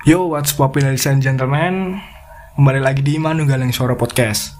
[0.00, 2.00] Yo, what's poppin' ladies and gentlemen?
[2.56, 4.56] Kembali lagi di Manunggaling Suara Podcast.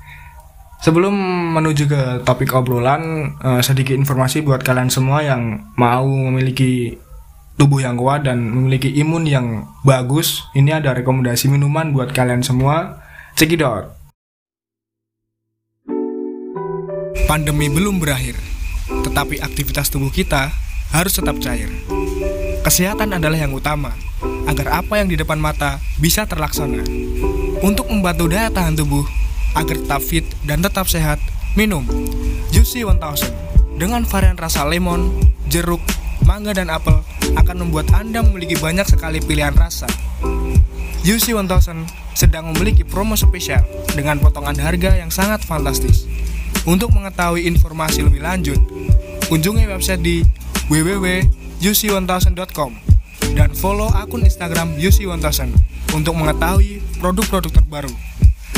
[0.85, 1.17] Sebelum
[1.57, 6.93] menuju ke topik obrolan, eh, sedikit informasi buat kalian semua yang mau memiliki
[7.57, 10.45] tubuh yang kuat dan memiliki imun yang bagus.
[10.53, 13.01] Ini ada rekomendasi minuman buat kalian semua.
[13.33, 13.97] Cekidot.
[17.25, 18.37] Pandemi belum berakhir,
[19.09, 20.53] tetapi aktivitas tubuh kita
[20.93, 21.73] harus tetap cair.
[22.61, 23.97] Kesehatan adalah yang utama,
[24.45, 26.85] agar apa yang di depan mata bisa terlaksana.
[27.65, 29.09] Untuk membantu daya tahan tubuh
[29.57, 31.17] agar tetap fit dan tetap sehat,
[31.57, 31.89] minum
[32.53, 35.09] Juicy 1000 dengan varian rasa lemon,
[35.49, 35.81] jeruk,
[36.29, 37.01] mangga dan apel
[37.33, 39.89] akan membuat Anda memiliki banyak sekali pilihan rasa.
[41.01, 43.65] Juicy 1000 sedang memiliki promo spesial
[43.97, 46.05] dengan potongan harga yang sangat fantastis.
[46.69, 48.61] Untuk mengetahui informasi lebih lanjut,
[49.33, 50.21] kunjungi website di
[51.61, 52.73] www.juicy1000.com
[53.37, 55.53] dan follow akun Instagram Juicy1000
[55.93, 57.93] untuk mengetahui produk-produk terbaru.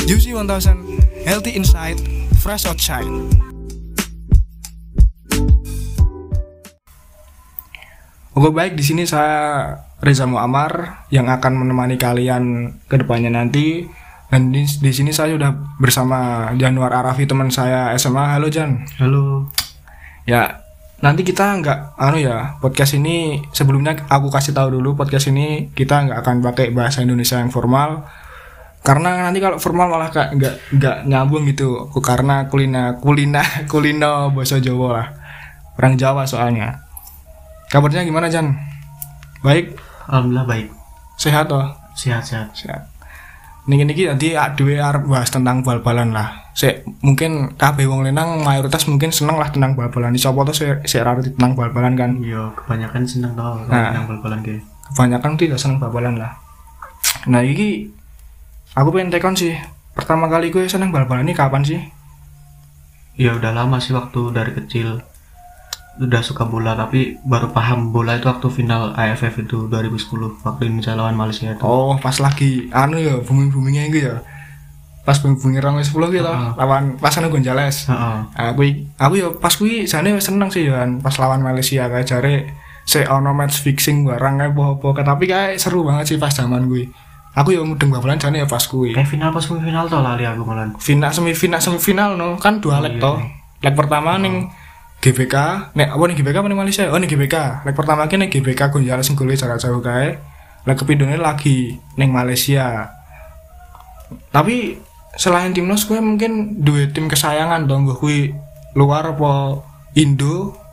[0.07, 1.99] Juicy 1000, healthy inside,
[2.39, 3.11] fresh outside.
[8.33, 13.85] Oke baik di sini saya Reza Muammar yang akan menemani kalian ke depannya nanti
[14.31, 18.33] dan di, di sini saya sudah bersama Januar Arafi teman saya SMA.
[18.33, 18.87] Halo Jan.
[18.97, 19.53] Halo.
[20.23, 20.62] Ya
[21.03, 26.07] nanti kita nggak anu ya podcast ini sebelumnya aku kasih tahu dulu podcast ini kita
[26.07, 28.07] nggak akan pakai bahasa Indonesia yang formal.
[28.83, 31.91] Karena nanti kalau formal malah kayak nggak nggak nyambung gitu.
[31.99, 35.07] Karena kulina kulina kulino bahasa Jawa lah.
[35.75, 36.87] Orang Jawa soalnya.
[37.67, 38.55] Kabarnya gimana Jan?
[39.43, 39.75] Baik?
[40.07, 40.67] Alhamdulillah baik.
[41.19, 41.63] sehat toh?
[41.95, 42.51] Sehat-sehat.
[42.57, 42.92] sehat
[43.63, 46.51] niki niki nanti dua arep bahas tentang bal-balan lah.
[46.53, 50.13] Se mungkin kabeh wong lenang mayoritas mungkin seneng lah tentang bal-balan.
[50.13, 52.11] Siapa tuh se se rarti tentang bal-balan kan?
[52.19, 53.95] Yo, kebanyakan seneng tau Nah.
[53.95, 54.61] yang bal-balan kayak.
[54.93, 56.37] kebanyakan tidak seneng bal-balan lah.
[57.25, 57.89] Nah iki
[58.75, 59.55] aku pengen tekon sih.
[59.95, 61.79] Pertama kali gue seneng bal-balan ini kapan sih?
[63.15, 65.01] Ya udah lama sih waktu dari kecil
[65.93, 70.97] udah suka bola tapi baru paham bola itu waktu final AFF itu 2010 waktu Indonesia
[70.97, 71.61] lawan Malaysia itu.
[71.61, 74.17] oh pas lagi anu ya booming boomingnya gitu ya
[75.05, 76.57] pas booming booming rong sepuluh gitu Heeh.
[76.57, 78.17] lawan pas anu Gonzales Heeh.
[78.33, 78.61] aku
[78.97, 82.35] aku ya pas kuwi jane wis seneng sih ya pas lawan Malaysia kayak jare
[82.89, 86.89] se ono match fixing barang kayak apa tapi kayak seru banget sih pas zaman gue
[87.37, 90.41] aku ya mudeng babalan jane ya pas kuwi Kayak final pas semifinal tuh lali aku
[90.41, 90.73] malah.
[90.81, 93.01] final semifinal semifinal no kan dua leg iya.
[93.01, 93.17] toh
[93.61, 94.49] leg pertama ning
[95.03, 95.35] GBK
[95.75, 98.71] nek apa nih GBK apa ning Malaysia oh ning GBK leg pertama ki ning GBK
[98.71, 100.15] Gonzales sing golnya jarak jauh kae
[100.63, 102.87] leg kepindone lagi ning Malaysia
[104.31, 104.79] tapi
[105.19, 108.31] selain timnas gue mungkin dua tim kesayangan dong gue kui
[108.79, 109.59] luar apa
[109.99, 110.63] Indo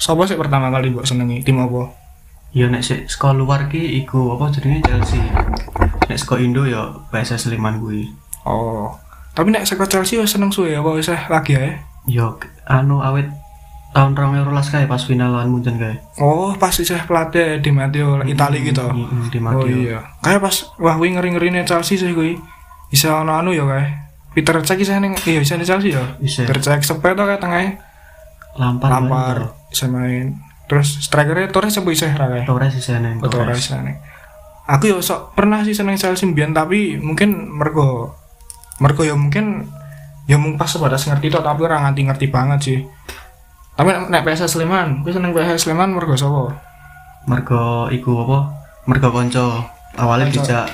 [0.00, 1.92] Sopo sih pertama kali mbok senengi tim apa?
[2.56, 5.20] Ya nek sik sekolah luar ki iku apa jenenge Chelsea.
[6.08, 8.08] Nek sekolah Indo ya PSS Sleman kuwi.
[8.48, 8.96] Oh.
[9.36, 11.84] Tapi nek saka Chelsea wis seneng suwe apa wis lagi ya?
[12.08, 13.28] Yo anu awet
[13.90, 15.98] tahun 2012 kae pas final lawan Munchen kae.
[16.18, 18.86] Oh, pas isih pelatih di Matteo Itali gitu.
[18.86, 19.66] Mm, Di Oh Matteo.
[19.66, 19.98] iya.
[20.20, 22.38] Kayak pas wah kuwi ngeri-ngerine Chelsea sih kuwi.
[22.86, 23.86] Bisa ono anu ya kae.
[24.30, 26.04] Peter Cech isih ning iya bisa ning Chelsea ya.
[26.16, 26.46] Bisa.
[26.46, 27.82] Peter Cech sepet to kayak tengahnya
[28.54, 28.90] Lampard.
[28.90, 30.38] Lampard bisa main.
[30.66, 32.46] Terus strikernya Torres apa isih kae?
[32.46, 33.18] Torres sih seneng.
[33.18, 33.98] Oh, Torres ane.
[34.70, 38.14] Aku yo sok pernah sih seneng Chelsea mbiyen tapi mungkin mergo
[38.78, 39.66] mergo ya mungkin
[40.30, 42.78] ya mung pas sebatas ngerti toh tapi ora nganti ngerti banget sih.
[43.80, 46.52] Tapi nek PSS Sleman, gue seneng PSS Sleman mergo sapa?
[47.24, 48.38] Mergo iku apa?
[48.84, 49.64] Mergo konco.
[49.96, 50.68] Awalnya dijak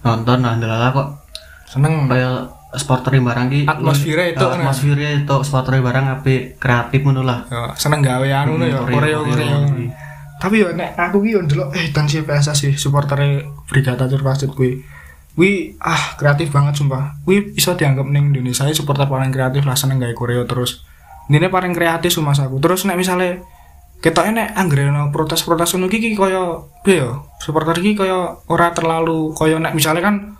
[0.00, 1.08] nonton nah ndelala kok
[1.68, 7.20] Seneng kaya supporter barang ki Atmosfernya itu Eh, atmosfernya itu supporter barang apik kreatif ngono
[7.20, 7.44] lah.
[7.52, 9.58] Ya, seneng gawe anu ya, Hmm, koreo koreo, koreo.
[9.68, 9.92] koreo.
[10.40, 14.56] Tapi yo nek aku ki yo ndelok eh dan si PSS sih supportere Brigata Terpasut
[14.56, 14.80] kuwi.
[15.36, 17.20] Kuwi ah kreatif banget sumpah.
[17.28, 20.87] Kuwi iso dianggap ning Indonesia supporter paling kreatif lah seneng gawe koreo terus.
[21.28, 22.56] Ini paling kreatif sumpah aku.
[22.58, 23.44] Terus nek misale
[23.98, 27.10] ketoknya nek anggere ono protes-protes ngono iki ki kaya piye ya?
[27.36, 30.38] Supporter iki kaya ora terlalu kaya nek misale kan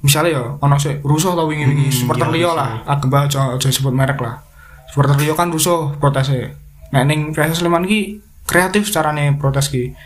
[0.00, 2.60] misalnya ya ono sih rusuh tau wingi-wingi Hmm, supporter iya, liya bisa.
[2.60, 4.44] lah agak aja aja sebut merek lah
[4.84, 6.52] supporter liya kan rusuh protesnya
[6.92, 9.96] nek ning PSS Sleman ki kreatif carane protes ki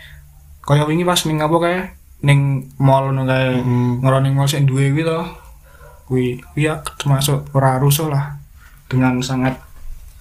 [0.61, 1.77] kaya wingi pas ning apa kae
[2.21, 2.39] ning
[2.79, 3.99] mall ngono kae Hmm.
[3.99, 5.19] ngeroning mall sing duwe kuwi to
[6.07, 8.39] kuwi ya termasuk ora rusuh lah
[8.87, 9.59] dengan sangat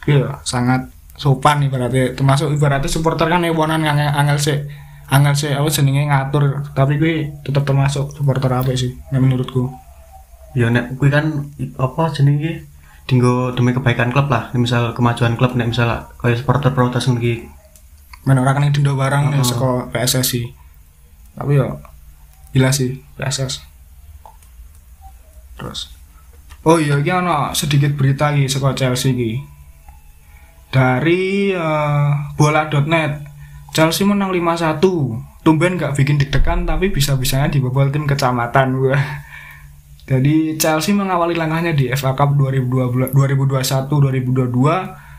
[0.06, 2.14] iya sangat sopan ibaratnya.
[2.14, 4.58] Termasuk ibaratnya supporter kan ewonan angel angel sih
[5.10, 6.70] angel sih apa jenenge ngatur.
[6.76, 9.72] Tapi kuwi tetep termasuk supporter apa sih nek menurutku.
[10.54, 11.50] Ya nek kuwi kan
[11.80, 12.68] apa jenenge?
[13.08, 14.52] Dinggo demi kebaikan klub lah.
[14.52, 17.58] Misal kemajuan klub nek misal kaya supporter protes ngono ki
[18.28, 19.40] men ora kena dindo barang Oh.
[19.40, 20.52] ya saka PSSI
[21.32, 21.80] tapi yo
[22.52, 23.64] gila sih PSS
[25.56, 25.88] terus.
[26.66, 29.40] Oh iya ini ada sedikit berita lagi sekolah Chelsea ini
[30.68, 33.24] dari uh, bola.net
[33.72, 34.80] Chelsea menang 5-1
[35.44, 38.76] tumben gak bikin deg-degan tapi bisa-bisanya dibobol tim kecamatan.
[38.76, 38.96] Gua
[40.08, 43.12] jadi Chelsea mengawali langkahnya di FA Cup 2021-2022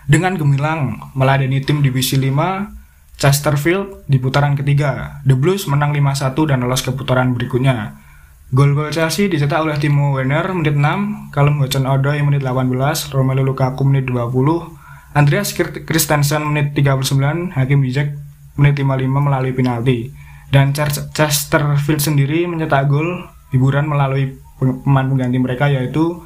[0.10, 2.82] dengan gemilang meladeni tim divisi 5
[3.20, 5.22] Chesterfield di putaran ketiga.
[5.28, 8.02] The Blues menang 5-1 dan lolos ke putaran berikutnya.
[8.50, 14.10] Gol-gol Chelsea dicetak oleh Timo Werner menit 6, Callum Hudson-Odoi menit 18, Romelu Lukaku menit
[14.10, 14.26] 20,
[15.18, 18.14] Andreas Christensen menit 39, Hakim Ziyech
[18.62, 20.14] menit 55 melalui penalti.
[20.50, 26.26] Dan Chesterfield sendiri mencetak gol hiburan melalui pemain pengganti mereka yaitu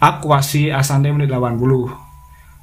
[0.00, 1.60] Akwasi Asante menit 80.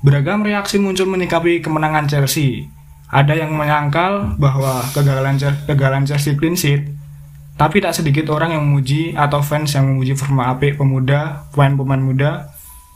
[0.02, 2.70] Beragam reaksi muncul menyikapi kemenangan Chelsea.
[3.12, 6.90] Ada yang menyangkal bahwa kegagalan kegagalan Chelsea clean sheet,
[7.60, 12.32] tapi tak sedikit orang yang memuji atau fans yang memuji forma apik pemuda, pemain-pemain muda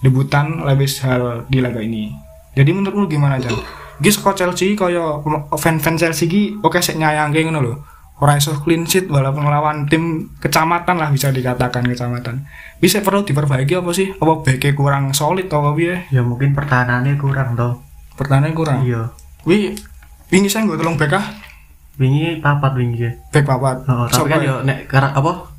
[0.01, 2.24] debutan Lewis Hall di laga ini.
[2.55, 3.53] Jadi menurutmu gimana, Jan?
[3.99, 5.23] Gis kok Chelsea kaya
[5.55, 7.75] fan-fan Chelsea ki oke sik nyayangke ngono lho.
[8.15, 12.47] Orang iso clean sheet walaupun melawan tim kecamatan lah bisa dikatakan kecamatan.
[12.79, 14.11] Bisa perlu diperbaiki apa sih?
[14.15, 17.83] Apa baiknya kurang solid atau apa ya ya mungkin pertahanannya kurang toh.
[18.15, 18.87] Pertahanannya kurang?
[18.87, 19.11] Iya.
[19.43, 19.75] Wi
[20.31, 21.21] wingi saya nggak tolong beka
[21.95, 23.87] wingi papat wingi ya bek papat?
[23.87, 24.63] Oh, tapi kan ya?
[24.63, 25.51] nek karak apa?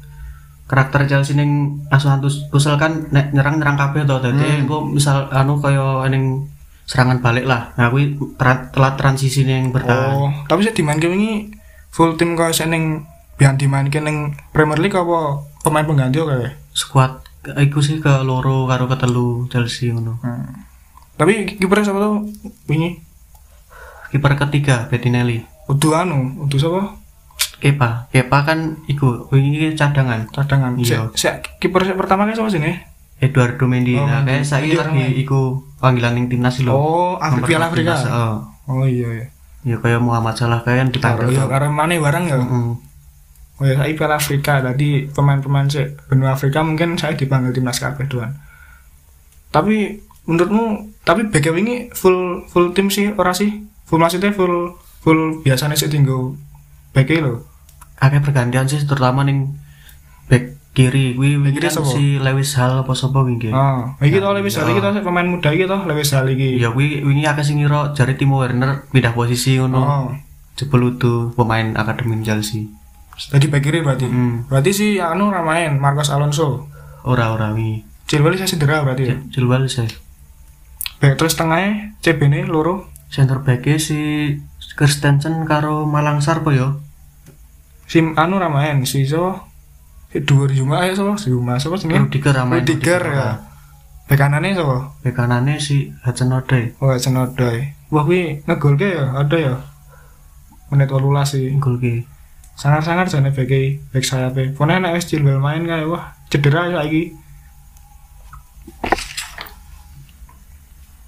[0.66, 4.20] Karakter Chelsea neng asuhan Tuchel kan nek nyerang nyerang kabeh toh.
[4.20, 4.96] Dadi hmm.
[4.96, 6.48] misal anu kaya neng
[6.86, 7.74] serangan balik lah.
[7.74, 7.90] Nah
[8.38, 10.14] tra telat transisi yang bertahan.
[10.14, 11.50] Oh tapi saya dimainkan ini
[11.90, 13.04] full tim kau seneng
[13.36, 17.20] biar dimainkan neng Premier League apa pemain pengganti oke squad
[17.58, 20.18] iku sih ke loro karo ketelu Chelsea ngono.
[20.22, 20.64] Hmm.
[21.16, 22.28] tapi kiper siapa tuh?
[22.70, 22.96] Ini
[24.14, 25.42] kiper ketiga Bettinelli.
[25.66, 26.82] Udah anu udah siapa?
[27.56, 28.12] Kepa.
[28.12, 30.28] Kepa kan iku ini cadangan.
[30.28, 30.76] Cadangan.
[30.76, 31.08] Iya.
[31.16, 31.26] Si,
[31.58, 36.20] kiper pertama kan siapa sih nih Eduardo Mendy oh, nah kayak saya lagi iku panggilan
[36.20, 37.12] ning timnas lo oh
[37.48, 38.36] Piala Afrika oh.
[38.68, 39.26] oh iya iya
[39.66, 42.38] ya kayak Muhammad Salah kayak dipanggil ya karena mana barang ya.
[43.56, 45.66] Oh ya, saya Piala Afrika tadi pemain-pemain
[46.06, 48.36] benua Afrika mungkin saya dipanggil timnas kabeh doan.
[49.50, 49.98] Tapi
[50.28, 53.64] menurutmu tapi BKW ini full full tim sih ora sih?
[53.90, 56.36] Full maksudnya full full biasanya sih tinggal
[56.92, 57.48] BK lo.
[57.98, 59.48] Agak pergantian sih terutama nih
[60.28, 60.44] back
[60.76, 63.48] kiri kuwi wingi kan si Lewis Hall apa sapa wingi.
[63.48, 66.60] Ah, iki to Lewis Hall iki to pemain muda iki to Lewis Hall iki.
[66.60, 69.80] Ya kuwi wingi akeh sing ngira jare Timo Werner pindah posisi ngono.
[69.80, 70.12] Oh.
[70.60, 72.68] Jebul itu pemain akademi Chelsea.
[73.16, 74.04] Tadi back kiri berarti.
[74.04, 74.44] Hmm.
[74.52, 76.68] Berarti si anu ramain Marcos Alonso.
[77.08, 77.80] Ora ora wingi.
[78.04, 79.16] Chilwell saya cedera berarti ya.
[79.32, 79.88] Chilwell saya.
[81.00, 82.92] Back terus tengahnya CB ne loro.
[83.08, 83.96] Center back si
[84.76, 86.84] Christensen karo Malangsar po yo.
[87.88, 89.55] Si anu ramain si so
[90.12, 93.28] dua Juma ya sama Juma sama sih Rudiger ramai Rudiger ya.
[94.06, 95.16] Bek kanane sapa bek
[95.58, 95.90] si
[96.78, 97.74] oh Hudson Odoi.
[97.90, 99.54] Wah kuwi ngegol ke ya ada ya?
[100.70, 101.50] Menit 18 sih.
[101.58, 102.06] Gol ke
[102.56, 103.52] sangar-sangar jane bek
[103.92, 107.12] bek sayape pone nek wis main kae wah cedera saiki.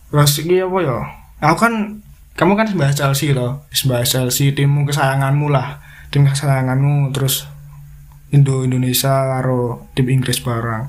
[0.08, 0.98] Terus iki apa ya?
[1.44, 1.74] Aku kan
[2.38, 5.82] kamu kan bahas Chelsea loh, bahas Chelsea timmu kesayanganmu lah,
[6.14, 7.50] tim kesayanganmu terus
[8.28, 10.84] Indo Indonesia karo tim Inggris barang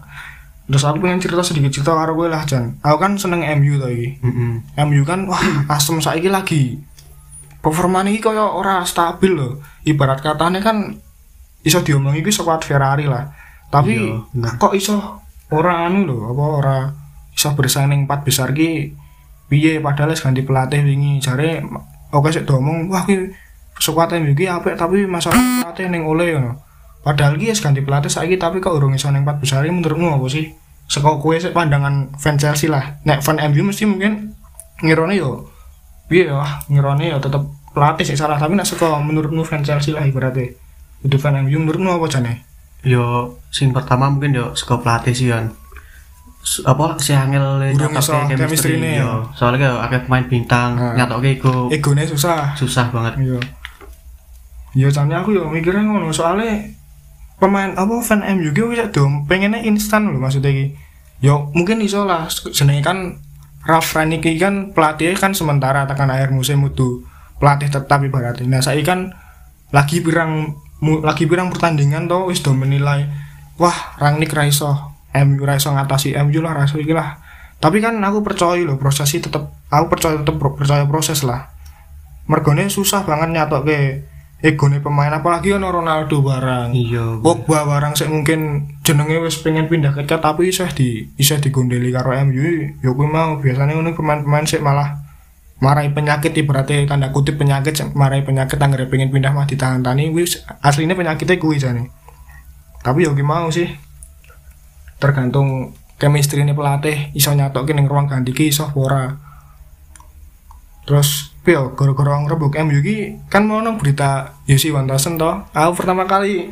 [0.70, 2.78] terus aku pengen cerita sedikit cerita karo gue lah Jan.
[2.86, 4.22] Aku kan seneng MU tau iki.
[4.22, 4.52] Mm -hmm.
[4.86, 6.78] MU kan wah asem saiki lagi.
[7.60, 9.58] Performa ini kaya ora stabil loh.
[9.82, 10.94] Ibarat katanya kan
[11.66, 13.34] iso diomongi gue sekuat Ferrari lah.
[13.74, 16.78] Tapi iya, kok iso ora anu loh apa ora
[17.34, 18.94] iso bersaing ning empat besar ki?
[19.50, 19.82] Piye?
[19.82, 21.18] Padahal ganti pelatih wingi.
[21.18, 21.66] Jare
[22.14, 23.34] oke sik domong wah ki
[23.82, 26.69] sekuat MU ki apik tapi masalah pelatih ning oleh ngono
[27.10, 30.54] Padahal ki ganti pelatih saiki tapi kok urung iso ning empat besar menurutmu apa sih?
[30.86, 33.02] Seko kue pandangan fan Chelsea lah.
[33.02, 34.38] Nek fan MU mesti mungkin
[34.86, 35.50] ngirone yo
[36.06, 37.42] piye ya ngirone yo tetep
[37.74, 40.54] pelatih sih salah tapi nek seko menurutmu fan Chelsea lah ibaratnya.
[41.02, 42.46] Itu fan MU menurutmu apa jane?
[42.86, 45.50] Yo sing pertama mungkin yo seko pelatih sih kan.
[46.40, 50.96] apa si angel nyatoke chemistry ini yo soalnya kayak pemain bintang nah.
[50.96, 53.40] nyatoke iku egone susah susah banget iya
[54.72, 56.79] iya caranya aku yo mikirnya ngono soalnya
[57.40, 60.76] pemain apa fan MU gue bisa dong pengennya instan loh maksudnya ki
[61.24, 62.28] yo mungkin iso lah.
[62.32, 63.20] Seneng kan
[63.64, 67.04] Ralf Rangnick kan pelatih kan sementara tekan akhir musim itu
[67.40, 68.48] pelatih tetap ibaratnya.
[68.48, 69.12] Nah saya kan
[69.76, 70.56] lagi birang
[71.04, 73.08] lagi birang pertandingan tuh wis do menilai
[73.60, 77.20] wah Rangnick raiso MU raiso ngatasi MU lah raiso iki lah.
[77.60, 81.52] Tapi kan aku percaya loh proses tetap aku percaya tetap percaya proses lah.
[82.32, 84.08] Mergone susah banget nyatok ke
[84.40, 89.92] egone pemain apalagi ono Ronaldo barang iya Pogba barang sik mungkin jenenge wis pengen pindah
[89.92, 94.48] ke Cat tapi isih di isih digondeli karo MU ya kuwi mau biasanya ngono pemain-pemain
[94.48, 95.10] sik malah
[95.60, 100.24] marai penyakit ibaratnya tanda kutip penyakit marai penyakit anggere pengen pindah mah ditahan-tani kuwi
[100.64, 101.92] aslinya penyakitnya kuwi jane.
[102.80, 103.68] Tapi ya kuwi mau sih.
[105.00, 109.20] Tergantung chemistry ini pelatih iso nyatokin ning ruang ganti ki iso ora.
[110.88, 112.98] Terus pio gara-gara ngerebuk MU ki
[113.32, 116.52] kan mau nong berita Yusi Wantosen toh aku pertama kali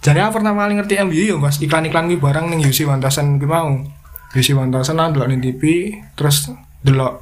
[0.00, 3.44] jadi aku pertama kali ngerti MU ya pas iklan-iklan ki barang ning Yusi Wantosen ki
[3.44, 3.76] mau.
[4.32, 6.48] Yusi Wantosen lah ning TV terus
[6.80, 7.20] delok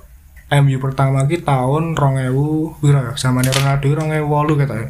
[0.62, 4.88] MU pertama ki tahun 2000 piro ya zamane Ronaldo 2008 kata ya.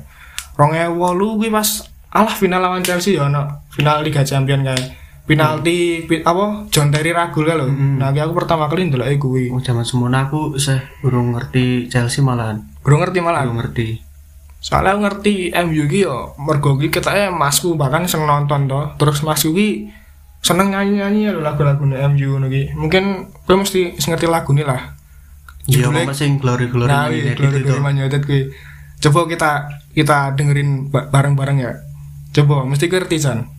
[0.60, 1.68] 2008 kuwi pas
[2.12, 3.64] alah final lawan Chelsea ya ono.
[3.72, 4.84] Final Liga Champions kayak
[5.28, 7.68] penalti pi- apa John Terry Ragul kan lho.
[7.68, 9.52] Nah, ki aku pertama kali ndelok kuwi.
[9.52, 13.44] Oh, zaman semono aku sih urung ngerti Chelsea malahan Guru ngerti malah.
[13.44, 14.00] urung ngerti
[14.58, 18.96] Soalnya aku ngerti MU ki yo mergo ki ketake masku bahkan seneng nonton toh.
[18.96, 19.92] Terus masku ki
[20.40, 22.72] seneng nyanyi-nyanyi ya lho lagu-lagune MU ngono ki.
[22.72, 23.04] Mungkin
[23.44, 24.96] kowe mesti ngerti lagune lah.
[25.64, 28.48] iya apa sing glory glory Nah, iya, United Glory Glory Man United kuwi.
[28.98, 29.50] Coba kita
[29.92, 31.72] kita dengerin ba- bareng-bareng ya.
[32.32, 33.57] Coba mesti ngerti San.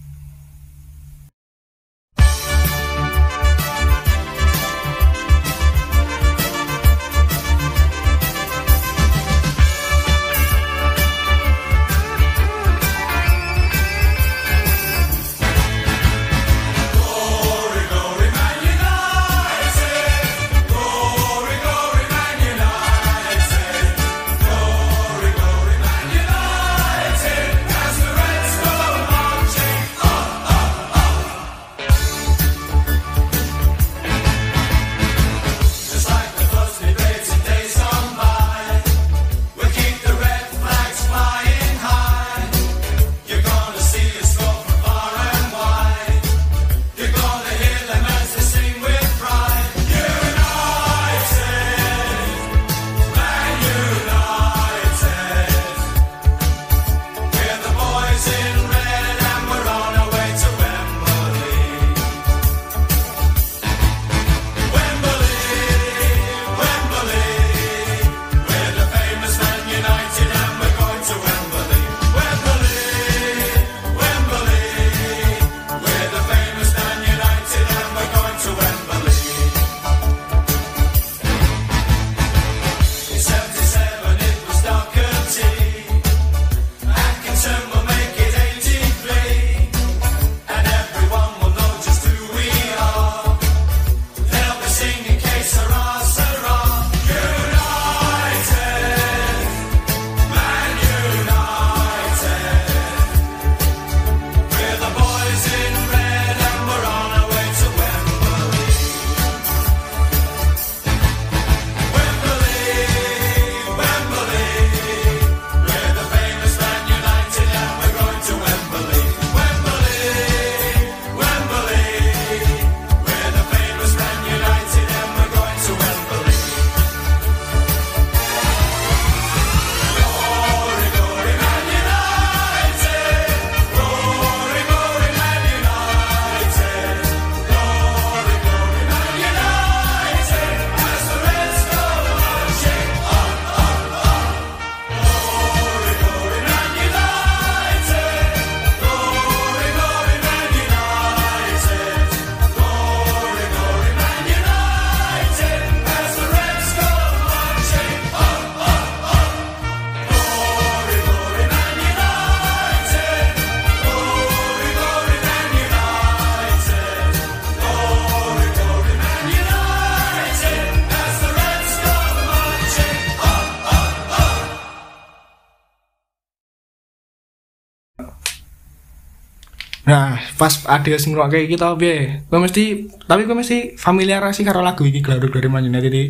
[179.89, 182.21] Nah, pas ada sing kayak kita piye?
[182.29, 186.07] Kowe mesti tapi kowe mesti familiar sih karo lagu iki Gladok dari Man United iki.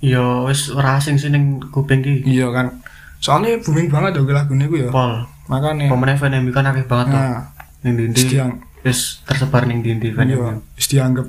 [0.00, 2.82] iya wis ora asing sih ning kuping ki Iya kan.
[3.22, 4.90] Soalnya booming banget dong lagu ini ya.
[4.90, 7.54] pol Makanya pemain fan MU kan akeh banget tuh nah,
[7.86, 8.34] ning dindi wis
[8.82, 11.28] wis tersebar ning dindi fan iya, wis dianggap.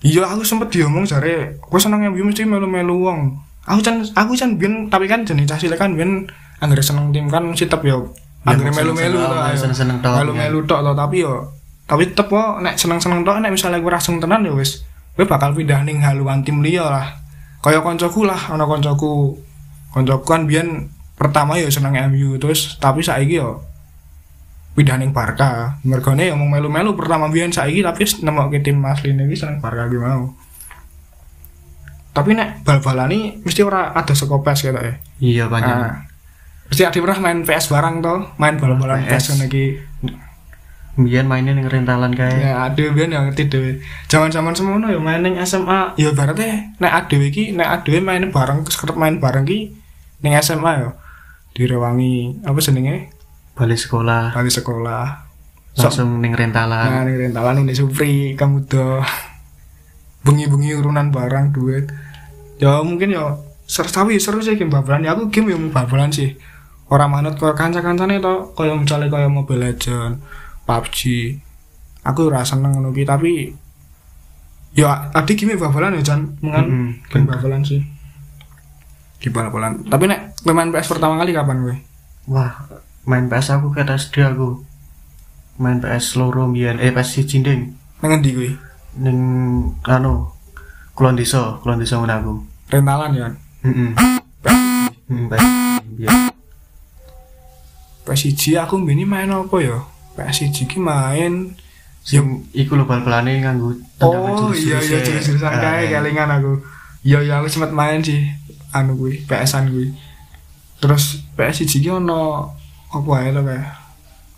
[0.00, 3.20] Iya, aku sempet diomong jare, kowe seneng MU mesti melu-melu wong.
[3.68, 6.26] Aku can aku can biyen tapi kan jenis cah kan biyen
[6.58, 10.80] anggere seneng tim kan mesti tetep yo Ya, anggere melu-melu to, seneng-seneng tok, Melu-melu tok
[10.80, 11.34] to, tapi yo
[11.90, 14.86] tapi tetep kok nek seneng-seneng tok nek misalnya kowe raseng tenan ya wis
[15.18, 17.06] kowe bakal pindah ning haluan tim liya lah.
[17.60, 19.36] Kaya koncoku lah, ana koncoku.
[19.90, 23.60] Koncoku kan biyen pertama ya seneng MU terus tapi saiki yo
[24.78, 25.76] pindah ning Barca.
[25.84, 29.98] Mergone ya mau melu-melu pertama biyen saiki tapi nemokke tim asline iki seneng Barca ki
[29.98, 30.32] mau.
[32.10, 34.94] Tapi nek bal-balani mesti ora ada saka PES gitu ya.
[35.22, 36.09] iya banyak Nah,
[36.70, 39.34] mesti ada pernah main PS barang toh, main bal-balan PS.
[39.34, 39.66] Ngono iki.
[41.00, 43.80] biyen mainin yang rentalan kayak Ya ada biyen yang ngerti dhewe.
[44.10, 45.96] Zaman-zaman semono ya main ning SMA.
[45.96, 49.72] Ya berarti nek adewe iki nek adewe main bareng sekedap main bareng ki
[50.20, 50.90] ning SMA ya.
[51.56, 53.20] Direwangi apa jenenge?
[53.60, 55.04] balik sekolah Kali sekolah.
[55.76, 59.04] Langsung ning rentalan nah ning rentalan ning Supri kamu do.
[60.24, 61.88] Bengi-bengi urunan barang duit.
[62.60, 65.04] Ya mungkin ya seru tapi seru sih game babalan.
[65.04, 66.36] Ya aku game yang babalan sih.
[66.90, 70.18] Orang manut kaya kanca-kancane to, kaya misalnya kaya Mobile Legend,
[70.66, 70.98] PUBG.
[72.02, 73.52] Aku ora seneng ngono tapi
[74.72, 77.78] ya adik game babalan ya Jan, mengan Mm-mm, game babalan sih.
[79.22, 79.84] Game babalan.
[79.86, 81.76] Tapi nek main PS pertama kali kapan kowe?
[82.28, 82.52] wah
[83.04, 84.62] main PS aku kayak SD aku
[85.56, 88.50] main PS loro biyen eh PS siji ding Nang endi kowe?
[88.96, 89.18] ning
[89.84, 90.30] anu
[90.94, 92.32] kulon desa kulon desa ngono aku
[92.70, 93.28] Rentalan ya.
[93.66, 93.90] heeh
[95.10, 95.44] hmm, PS
[95.96, 96.12] biyen
[98.10, 99.78] PS1 aku mbini main apa ya?
[100.18, 101.54] PS1 ki main
[102.02, 102.24] Ya,
[102.56, 104.10] iku lho bal-balane nganggo Oh
[104.48, 105.00] tendangan iya iya jurus-jurusnya.
[105.04, 106.00] jurus-jurusan Ah, kae iya.
[106.00, 106.52] kelingan aku.
[107.00, 108.24] Iya iya aku sempat main sih
[108.72, 109.92] anu kuwi, PS-an kuwi.
[110.80, 112.50] Terus PS1 ki ono
[112.88, 113.68] apa ae lo kayak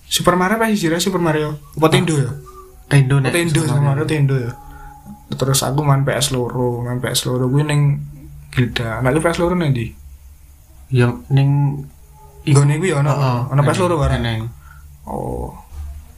[0.05, 1.55] Super Mario PS1 ra Super Mario.
[1.73, 2.35] Apa Tendo ya?
[2.91, 4.05] Tendo Oh, nek Tendo Super Mario.
[4.05, 4.53] Tendo ya.
[5.33, 8.03] Terus aku main PS loro, main PS loro kuwi ning
[8.51, 9.01] Gilda.
[9.01, 9.87] Nek PS loro ning ndi?
[10.91, 11.79] Ya ning
[12.47, 13.13] Nggone kuwi ya ono.
[13.51, 14.47] Ono PS loro bareng.
[15.07, 15.55] Oh.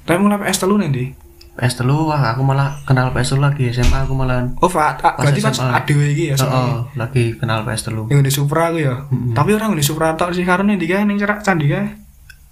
[0.04, 1.12] Tapi mulai PS telu ndi?
[1.54, 5.14] PS telu wah aku malah kenal PS telu lagi SMA aku malah Oh, Fat, ah,
[5.14, 6.82] berarti pas adewe iki ya sama.
[6.98, 8.10] lagi kenal PS telu.
[8.10, 9.06] Yang di Supra aku ya.
[9.32, 11.86] Tapi orang di Supra tok sih karena ndi kae ning cerak candi kae.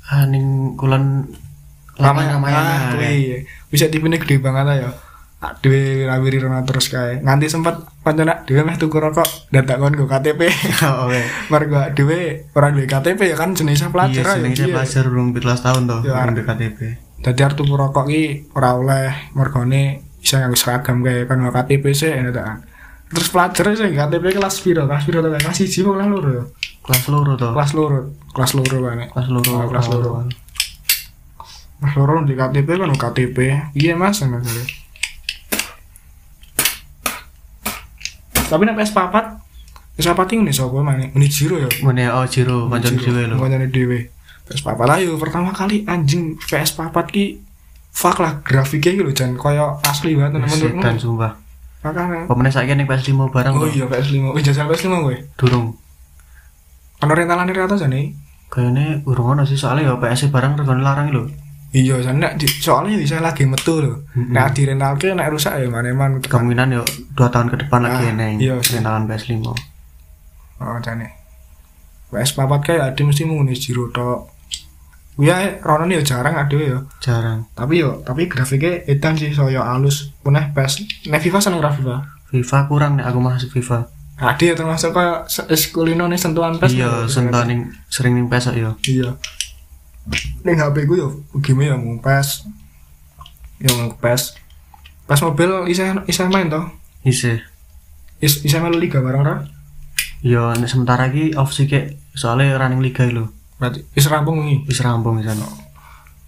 [0.07, 1.27] Ah ning kulon
[1.93, 2.97] Ramai ramai Ramayana.
[2.97, 3.45] kuwi.
[3.69, 4.91] Bisa tipine gede banget ya.
[5.43, 7.19] Dhewe rawiri rono terus kae.
[7.19, 10.47] Nganti sempat pancen dhewe meh tuku rokok dan tak kon KTP.
[10.87, 11.19] Oh, Oke.
[11.51, 14.71] Mergo dhewe ora duwe KTP ya kan jenisnya pelajar Iya, ya.
[14.71, 14.75] iya.
[14.79, 16.15] pelajar belum 17 tahun toh, Ya.
[16.15, 16.79] belum KTP.
[17.23, 18.23] Dadi arep tuku rokok ki
[18.55, 19.83] ora oleh mergone
[20.23, 22.63] bisa nganggo seragam kayak kan KTP sih ya kan.
[23.11, 24.87] Terus pelajar sih KTP kelas piro?
[24.87, 25.43] Kelas piro kae?
[25.43, 26.45] Kelas 1 apa kelas loro ya?
[26.87, 27.51] Kelas loro toh.
[27.55, 27.99] Kelas loro.
[28.31, 28.99] Kelas loro kan.
[29.11, 29.51] Kelas loro.
[29.59, 30.11] Oh, kelas loro.
[31.83, 33.37] Mas loro di KTP kan KTP.
[33.75, 34.47] Iya Mas Mas.
[38.53, 39.41] Tapi nek PS papat
[39.97, 41.09] PS papat iki nih sapa mana?
[41.09, 41.73] Ini Jiro ya.
[41.73, 43.41] Ngene oh Jiro, kancan dhewe lho.
[43.41, 44.13] Kancane dhewe.
[44.45, 47.41] PS papat ayo pertama kali anjing PS papat ki
[47.93, 50.85] fuck lah grafiknya gitu jan koyo asli banget temen-temen.
[50.85, 51.33] Dan sumpah.
[51.81, 52.29] Makanya.
[52.29, 54.37] Pemenang saiki ning PS5 barang Oh iya PS5.
[54.37, 55.17] Wis jajal PS5 kowe.
[55.41, 55.67] Durung.
[57.03, 58.15] Ono rentalan rata jane.
[58.53, 61.25] Kayaknya urung ono sih soalnya ya PS barang regane larang lho.
[61.73, 64.05] Iya, nek di, soalnya bisa lagi metu lho.
[64.13, 64.29] Mm-mm.
[64.29, 68.13] Nek di rentalke nek rusak ya mana-mana Kemungkinan ya 2 tahun ke depan lagi Ah,
[68.13, 69.33] eneng iya rentalan PS5.
[70.61, 71.09] Oh, jane.
[72.09, 74.29] PS papat kayak ada mesti menguni Jiro tok.
[75.17, 76.77] Ya, Ronan ya jarang ada ya.
[76.99, 77.49] Jarang.
[77.53, 80.13] Tapi yo, tapi grafiknya edan sih soyo halus.
[80.21, 80.85] Punah PS.
[81.05, 81.97] Nek FIFA seneng ra FIFA.
[82.29, 83.89] FIFA kurang nih aku masuk FIFA.
[84.17, 86.73] Ada ya termasuk kayak se- eskulino nih sentuhan PES.
[86.75, 86.91] Iya, ya.
[87.07, 87.49] sentuhan
[87.89, 88.73] sering ning PS ya.
[88.79, 89.11] Iya.
[90.43, 92.51] Ning HP ku yo game ya mau PES.
[93.79, 94.35] Mau PES.
[95.07, 96.67] PES mobil isa isa main toh.
[97.07, 97.39] Isih.
[98.19, 99.37] Is, isa melu liga bareng ra?
[100.23, 103.31] Ya sementara iki off sih kek soalnya running liga lho.
[103.59, 104.67] Berarti is rampung nih.
[104.67, 105.47] Wis rampung di sana.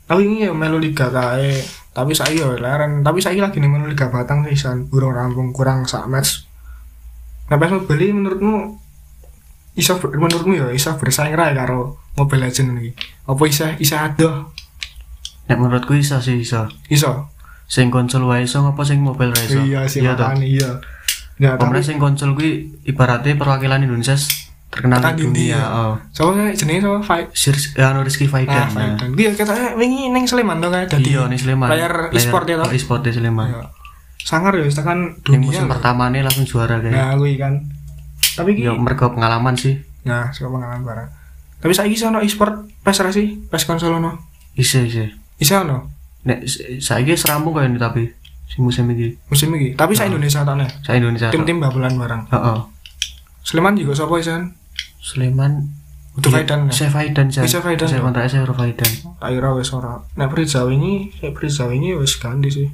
[0.07, 1.59] Tapi ini ya melu liga kae.
[1.95, 3.03] Tapi saya ya leren.
[3.03, 4.87] Tapi saya lagi nih melu liga Batang sih san.
[4.87, 6.47] Burung rampung kurang sak match.
[7.51, 8.55] Nah, PES Mobile ini menurutmu
[9.75, 12.91] ber- menurutmu ya iso bersaing ra karo Mobile Legends ini.
[13.25, 14.55] Apa iso iso adoh?
[15.45, 16.71] Nek menurutku iso sih iso.
[16.87, 17.29] Iso.
[17.67, 19.59] Sing konsol wae iso apa sing mobile ra iso?
[19.59, 20.15] Iya sih toh.
[20.15, 20.71] makanya iya.
[21.35, 24.15] Ya, Pemene tapi sing konsol kuwi ibaratnya perwakilan Indonesia
[24.71, 25.59] terkenal di dunia.
[25.67, 25.95] Oh.
[26.11, 27.27] soalnya jenis so fight.
[27.31, 28.69] Sir, ya anu Rizky Ah, Faidan.
[28.71, 28.95] fight.
[28.99, 29.07] nah.
[29.11, 31.11] Iya kita wingi ning Sleman to kae dadi.
[31.11, 31.67] Iya nih Sleman.
[31.67, 32.67] player e-sport ya toh?
[32.67, 33.51] Oh, e-sport di Sleman.
[33.51, 33.63] Iya.
[34.25, 35.43] Sangar ya Yang dunia.
[35.43, 35.71] musim loh.
[35.75, 36.95] pertama nih langsung juara kayak.
[36.95, 37.55] Nah, kuwi kan.
[38.35, 39.79] Tapi ki Ya mereka pengalaman sih.
[40.03, 41.09] Nah, suka pengalaman barang.
[41.61, 43.27] Tapi saiki sono e-sport PES ra sih?
[43.51, 44.19] PES konsol ono.
[44.55, 45.09] Bisa sih.
[45.41, 45.91] Isa ono
[46.25, 46.49] Nek
[46.81, 48.03] saya serampung kayak ini tapi
[48.49, 49.13] si musim ini.
[49.29, 49.77] musim iki.
[49.77, 50.65] Tapi sa Indonesia tane.
[50.81, 51.29] Saya Indonesia.
[51.29, 52.23] Tim-tim babelan barang.
[52.33, 52.59] Heeh.
[53.45, 54.57] Sleman juga sapa isan?
[55.05, 55.69] Sleman.
[56.17, 56.61] Udah Iya, Faidan.
[56.73, 57.45] Saya Faidan saya.
[57.45, 58.05] Bisa Faidan, Saya ya?
[58.07, 58.91] kontrak saya Faidan.
[59.21, 60.01] Tak kira wis ora.
[60.17, 60.31] Nek
[60.73, 62.69] ini, saya Prizawa ini wis ganti sih.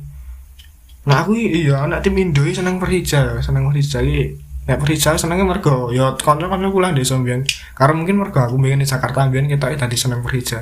[1.08, 5.44] Nah aku iya anak tim Indo seneng Perija, ya, seneng Perija iki nek Persija senengnya
[5.44, 7.42] mergo ya kanca-kanca kula desa mbiyen.
[7.72, 10.60] Karena mungkin mergo aku mbiyen di Jakarta mbiyen kita tadi seneng Persija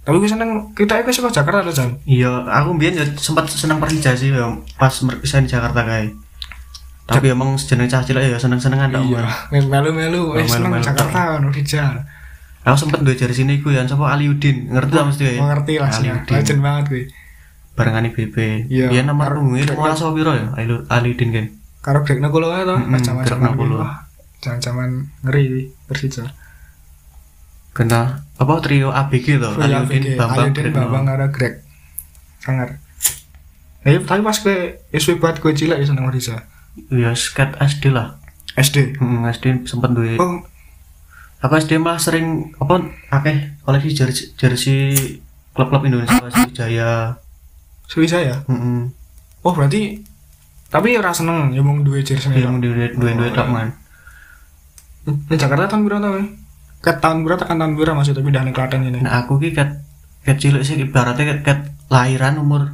[0.00, 1.92] tapi gue seneng kita itu suka Jakarta tuh Jan?
[2.02, 6.16] Iya aku biyen ya sempat seneng Persija sih ya pas merpisahan di Jakarta kayak
[7.04, 11.42] tapi emang sejenis cah cilik ya seneng-senengan tak iya melu-melu eh seneng melu-melu, Jakarta kan
[11.44, 11.84] Persija
[12.62, 15.90] aku sempet duwe jari sini iku ya sapa Aliudin ngerti tak mesti ya mengerti lah
[16.30, 17.04] legend banget gue
[17.72, 18.36] barengan IBB
[18.68, 18.86] Iya.
[18.88, 21.46] dia nomor nunggu itu malah sapa piro ya Aliu- Aliudin kan
[21.80, 24.88] karo Greg Nagolo ya toh Mm-mm, pas zaman Greg zaman
[25.24, 25.44] ngeri
[25.88, 26.24] Persija.
[27.76, 29.50] Kena apa trio ABG to?
[29.56, 31.54] Aliudin ABG, Bambang Greg Bambang ada Greg
[32.40, 32.80] sangar
[33.80, 36.44] Eh, tapi pas gue SW buat gue cilik ya seneng Persija?
[36.92, 38.20] Iya skat SD lah.
[38.60, 40.20] SD Hmm, SD sempet duwe.
[40.20, 40.44] Oh.
[41.40, 44.80] Aku SD malah sering apa akeh koleksi jersey jersey
[45.56, 47.16] klub-klub Indonesia Sriwijaya.
[47.88, 48.36] Sriwijaya?
[48.44, 49.00] Heeh
[49.40, 50.04] oh berarti
[50.70, 53.74] tapi ora seneng ya mau duwe jersey Iya, mau duwe duwe duwe tok man.
[55.04, 56.24] Di Jakarta tahun berapa tahun?
[56.80, 59.02] Ke tahun berapa tekan tahun berapa maksudnya pindah nih Klaten ini?
[59.02, 59.82] Nah, aku ki ket
[60.38, 61.58] cilik sih ibaratnya ket, ket
[61.90, 62.70] lahiran umur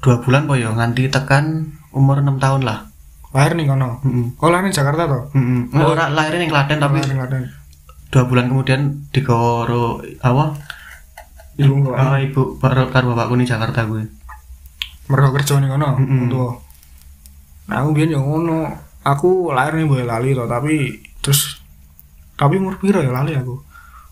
[0.00, 2.86] dua bulan po yo nganti tekan umur enam tahun lah.
[3.34, 3.98] Lahir nih kono.
[4.06, 4.26] Heeh.
[4.38, 5.22] Oh lahir nih Jakarta toh?
[5.34, 5.74] Heeh.
[5.74, 5.90] Oh.
[5.92, 7.42] Ora lahirnya ning Klaten tapi Lahir ning Klaten.
[8.10, 8.80] dua bulan kemudian
[9.14, 10.44] digoro apa?
[11.58, 11.94] Ibu.
[11.94, 14.02] Ah, ibu karo karo bapakku ning Jakarta gue.
[15.10, 15.88] Mereka kerja nih kono.
[15.98, 16.30] Mm-mm.
[16.30, 16.52] Tuh.
[17.66, 18.70] Nah aku biar yang ngono.
[19.00, 21.56] Aku lahir nih boleh lali toh tapi terus
[22.36, 23.58] tapi umur piro ya lali aku.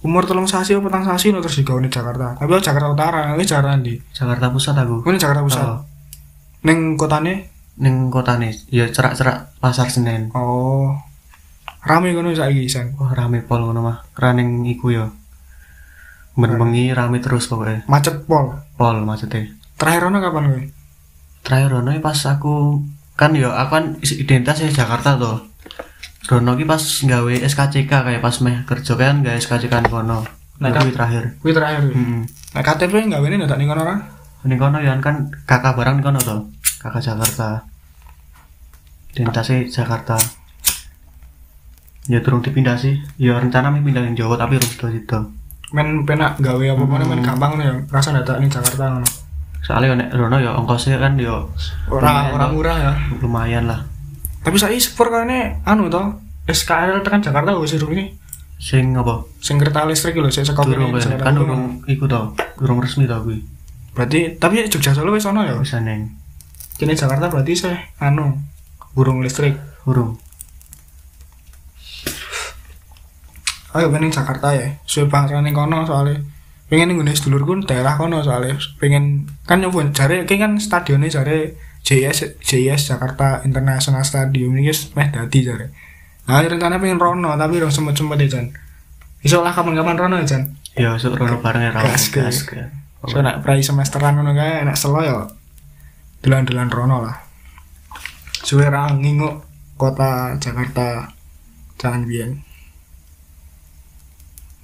[0.02, 2.38] Umur telung sasi apa petang sasi no terus digawe nih Jakarta.
[2.38, 3.94] Tapi aku Jakarta Utara, ini Jakarta di.
[4.14, 4.96] Jakarta Pusat aku.
[5.06, 5.66] Ini Jakarta Pusat.
[5.66, 5.80] Oh,
[6.66, 10.34] Neng kotane ning kotane ya cerak-cerak Pasar Senen.
[10.34, 10.90] oh
[11.84, 12.94] rame kono saiki San.
[12.98, 13.98] Wah, rame pol ngono mah.
[14.16, 15.06] Kraning iku yo.
[16.38, 17.86] Ben-bengi rame terus pokoknya.
[17.90, 18.54] Macet pol.
[18.78, 19.50] Pol maksudnya.
[19.74, 20.62] Terakhir ono kapan kowe?
[21.40, 22.82] Terakhir Rono iki pas aku
[23.14, 25.36] kan yo aku kan is- identitas ya Jakarta tuh
[26.26, 30.22] Rono ki pas gawe SKCK kayak pas meh kerja kan gawe SKCK di kono
[30.58, 31.86] Nah, kan- terakhir Kuwi terakhir.
[31.86, 31.94] kuwi.
[31.94, 32.22] hmm.
[32.50, 33.94] Nah, KTP enggak ini ndak ning kono ora?
[34.40, 36.40] ini kono ya kan kakak barang kono tuh
[36.78, 37.62] kakak Jakarta
[39.10, 40.14] identitasnya Jakarta
[42.06, 45.18] ya turun dipindah sih ya rencana mau pindah ke Jawa tapi harus sudah situ
[45.68, 49.08] Men penak gawe apa mana men gampang nih rasa ndak ning Jakarta ngono.
[49.60, 51.50] Soalnya nek Rono ya ongkosnya kan yo
[51.86, 52.52] Ora lumayan ora tuh.
[52.54, 52.92] murah ya.
[53.18, 53.80] lumayan lah
[54.38, 56.00] Tapi saiki sepur kene anu to,
[56.46, 58.14] SKL tekan Jakarta wis iki.
[58.56, 61.48] sing apa Sing kereta listrik lho sik saka durung kene, kan Jakarta kan durung.
[61.48, 62.20] durung iku to
[62.56, 63.38] durung resmi to kuwi
[63.92, 65.54] Berarti tapi Jogja Solo wis ono ya.
[65.54, 66.14] bisa neng
[66.74, 68.38] Kene Jakarta berarti sih anu
[68.92, 69.58] burung listrik.
[69.84, 70.14] Urung.
[73.70, 74.78] Ayo pengen Jakarta ya.
[74.82, 76.16] Suwe bangsa ning kono soalnya
[76.68, 82.44] pengen ning sedulurku daerah kono soalnya pengen kan nyoba jare iki kan stadionnya jare JS
[82.44, 85.72] JS Jakarta International Stadium ini guys meh dadi jare.
[86.28, 88.52] Nah, rencana pengen rono tapi rong sempet-sempet ya Jan.
[89.24, 90.52] Iso lah kapan-kapan rono ya Jan.
[90.76, 91.88] Ya sok rono bareng ya rawo.
[91.88, 92.36] Gas, gas.
[93.08, 95.24] So nak prai semesteran ngono kae enak selo ya.
[96.20, 97.16] Delan-delan rono lah.
[98.44, 99.48] Suwe ra nginguk
[99.80, 101.16] kota Jakarta
[101.80, 102.44] jangan biyen.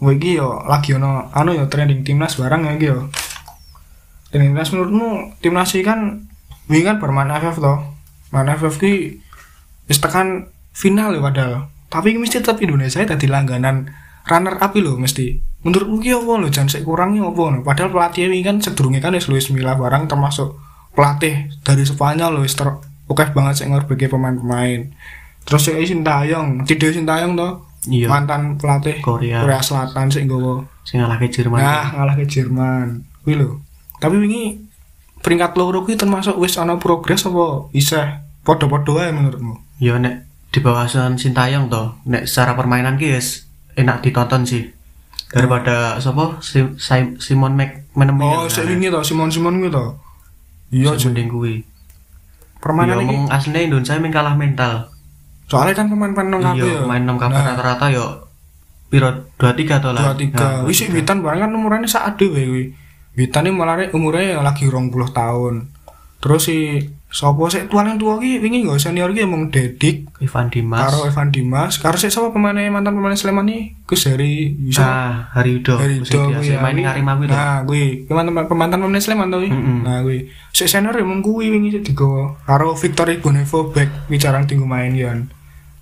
[0.04, 3.08] Wah iki yo lagi anu yo trending timnas barang ya iki yo.
[4.28, 6.28] Trending timnas menurutmu timnas iki kan
[6.68, 7.80] wingi kan bermain FF toh.
[8.28, 9.16] Main FF ki
[9.88, 11.72] wis tekan final ya padahal.
[11.88, 13.88] Tapi mesti tetap Indonesia tadi langganan
[14.28, 15.40] runner up lho mesti.
[15.64, 17.64] Menurutmu ki apa lho jan sik kurangnya apa?
[17.64, 20.60] Padahal pelatih ini kan sedurunge kan wis Luis Milla barang termasuk
[20.92, 22.68] pelatih dari lho wis ter
[23.08, 24.92] oke banget sik ngorbeke pemain-pemain.
[25.48, 28.08] Terus sik Sintayong, Cide Sintayong toh Iya.
[28.08, 29.44] mantan pelatih Korea.
[29.44, 31.60] Korea Selatan sik nggawa Sing ngalahke Jerman.
[31.60, 33.04] Nah, ngalah ke Jerman.
[33.20, 33.60] Kuwi lho.
[33.96, 34.60] Tapi wingi
[35.20, 39.56] peringkat loro kuwi termasuk wis ana progres apa isih padha-padha wae menurutmu?
[39.80, 44.70] Ya nek di bawah asuhan Sintayong to, nek secara permainan ki wis enak ditonton sih.
[45.28, 48.46] Daripada sapa Si- Si- Simon Mac Oh, menemui.
[48.46, 49.84] sik wingi to Simon Simon kuwi to.
[50.70, 51.54] Iya, Sing mending kuwi.
[52.60, 53.12] permainan Ya iki.
[53.12, 54.88] omong asline Indonesia kalah mental.
[55.54, 56.82] Soalnya kan pemain-pemain kabeh Iya, ya.
[56.82, 58.06] main 6 kabeh Nah, rata-rata yo
[58.86, 60.02] piro 23 to lah.
[60.02, 60.38] dua tiga.
[60.38, 62.64] Nah, Wis sik Witan barang kan umurane sak ade wae kuwi.
[63.14, 65.54] Witan iki malah umurnya lagi 20 tahun.
[66.18, 66.58] Terus si
[67.08, 70.82] sapa sik tuan yang tua ki wingi nggo senior ki emang Dedik Ivan Dimas.
[70.82, 75.10] karo Evan Dimas, karo sik sapa pemain mantan pemain Sleman iki Gus Heri bisa Nah,
[75.30, 77.34] Hari Sing itu biasa main ning Arema kuwi to.
[77.34, 79.38] Nah, kuwi teman-teman pemantan pemain Sleman to.
[79.38, 79.78] Mm-mm.
[79.82, 84.64] Nah, kuwi sik senior emang kuwi wingi sik digawa karo Victor Igonevo back bicara tinggu
[84.64, 85.30] main yan.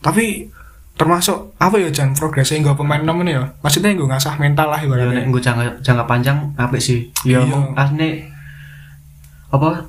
[0.03, 0.51] Tapi
[0.93, 3.45] termasuk apa ya Jan progresnya nggak pemain nom ini ya?
[3.59, 7.09] Maksudnya nggak ngasah mental lah Ya ibaratnya nggo jangka jangka panjang apik sih.
[7.23, 7.59] Ya Iya.
[7.75, 8.29] asline
[9.49, 9.89] apa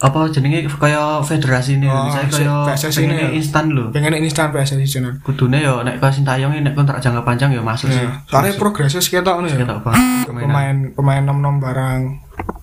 [0.00, 3.28] apa jenenge kaya federasi ini Oh, misalnya kaya PSSI ini ya.
[3.30, 3.92] instan lho.
[3.92, 7.60] Pengen instan PSSI jeneng kudune yo nek kaya Sintayong ini nek kontrak jangka panjang yo
[7.60, 8.00] masuk sih.
[8.00, 9.68] Ya, soalnya progresnya sekitar nih ya.
[10.24, 12.16] pemain pemain nom nom barang.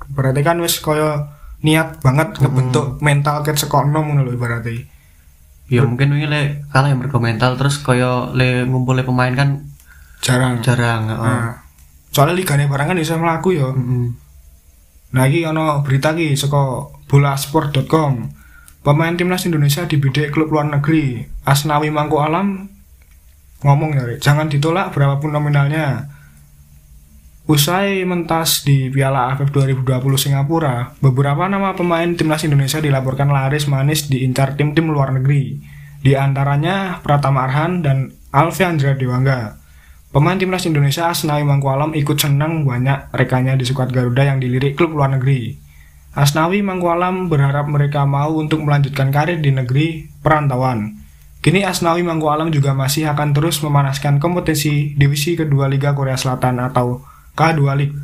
[0.10, 1.30] Berarti kan wis koyo
[1.62, 4.97] niat banget ngebentuk mental ket saka nom ngono lho berarti
[5.68, 9.68] ya mungkin wingi le kalah yang berkomental terus kaya le ngumpulnya pemain kan
[10.24, 10.64] jarang.
[10.64, 11.20] Jarang heeh.
[11.20, 11.60] nah,
[12.12, 14.16] soalnya ligane barang kan bisa melaku ya Mm-mm.
[15.12, 18.32] nah ini ono berita ki saka bolasport.com
[18.84, 21.28] pemain timnas Indonesia dibidik klub luar negeri.
[21.44, 22.72] Asnawi Mangku Alam
[23.64, 26.08] ngomong ya jangan ditolak berapapun nominalnya
[27.48, 29.88] Usai mentas di Piala AFF 2020
[30.20, 35.56] Singapura, beberapa nama pemain timnas Indonesia dilaporkan laris manis diincar tim-tim luar negeri.
[36.04, 39.56] Di antaranya Pratama Arhan dan Alfiandra Dewangga.
[40.12, 44.92] Pemain timnas Indonesia Asnawi Mangkualam ikut senang banyak rekannya di skuad Garuda yang dilirik klub
[44.92, 45.56] luar negeri.
[46.20, 51.00] Asnawi Mangkualam berharap mereka mau untuk melanjutkan karir di negeri perantauan.
[51.40, 57.08] Kini Asnawi Mangkualam juga masih akan terus memanaskan kompetisi divisi kedua Liga Korea Selatan atau
[57.38, 57.96] K2 League.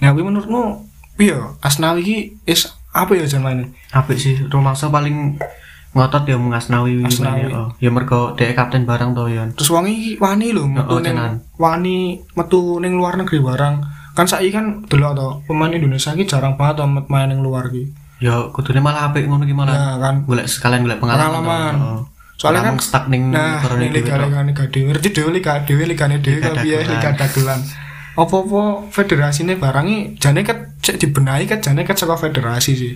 [0.00, 1.36] Nah, kuwi menurutmu piye?
[1.60, 3.74] Asnawi iki is apa ya jan maine?
[3.90, 5.38] apik sih rumangsa paling
[5.92, 7.46] ngotot ya mengasnawi wingi Asnawi.
[7.46, 7.68] main, oh.
[7.78, 11.14] ya mergo dhek kapten barang to ya Terus wong iki wani lho metu Oh, ning
[11.54, 11.98] wani
[12.34, 13.74] metu ning luar negeri barang.
[14.12, 17.66] Kan saiki kan delok to, pemain Indonesia iki jarang banget to met- main ning luar
[17.68, 17.90] iki.
[18.18, 20.22] ya kudune malah apik ngono ki malah Ya kan.
[20.24, 21.74] golek sekalian golek pengalaman Pengalaman.
[22.34, 22.50] Oh.
[22.50, 24.90] Soalnya kan mung stuck ning Nah, ning liga liga liga dhewe.
[24.90, 26.90] Ngerti dhewe liga dhewe ligane dhewe kan piye dagelan.
[26.92, 27.60] liga dagelan.
[28.14, 32.94] Apa-apa federasine barang iki jane ket cek dibenahi ket jane ket saka federasi sih.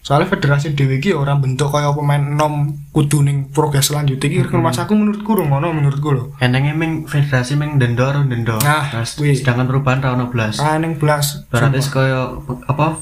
[0.00, 4.72] Soalnya federasi dhewe iki ora bentuk kaya pemain enom kudu ning progres selanjutnya iki rumah
[4.72, 6.24] aku menurutku ora ngono menurutku lho.
[6.40, 8.60] Enenge ming federasi ming dendor dendor.
[8.64, 10.56] Nah, sedangkan perubahan ra ono blas.
[10.60, 12.32] Ah ning belas Berarti kaya
[12.64, 12.96] apa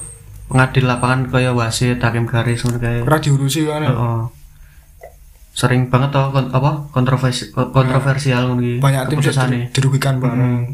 [0.51, 2.99] pengadil lapangan kaya wasit, hakim garis ngono kae.
[3.03, 3.83] ora diurusi kan.
[3.83, 4.38] Heeh.
[5.59, 8.79] Sering banget toh kon- apa kontroversi ko- kontroversial ngono.
[8.79, 9.67] Banyak tim keputusane.
[9.67, 10.71] di- dirugikan bareng.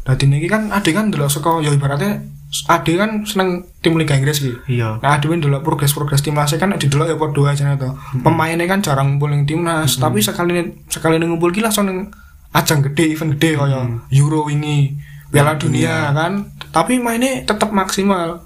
[0.00, 2.20] Dadi niki kan ade kan delok saka ya ibaratnya
[2.66, 4.76] ade kan seneng tim Liga Inggris iki.
[4.76, 5.00] Iya.
[5.00, 7.90] Nah, dhewe ndelok progres-progres timnas kan didelok ya padha aja to.
[8.20, 12.12] Pemainnya kan jarang ngumpul ning timnas, tapi sekali sekali ngumpul ki langsung ning
[12.50, 14.98] ajang gede, event gede kaya Euro wingi,
[15.30, 16.48] Piala Dunia kan.
[16.68, 18.44] Tapi mainnya tetap maksimal.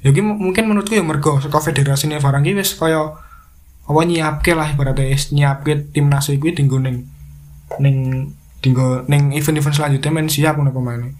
[0.00, 3.12] Ya mungkin menurutku ya mergo saka federasine barang ki wis kaya
[3.90, 7.10] apa nyiapke lah ibaratnya nyiapke timnas iki dinggo ning
[7.76, 7.96] ning
[8.60, 11.10] dinggo ning event-event selanjutnya men siap ngono pemainnya.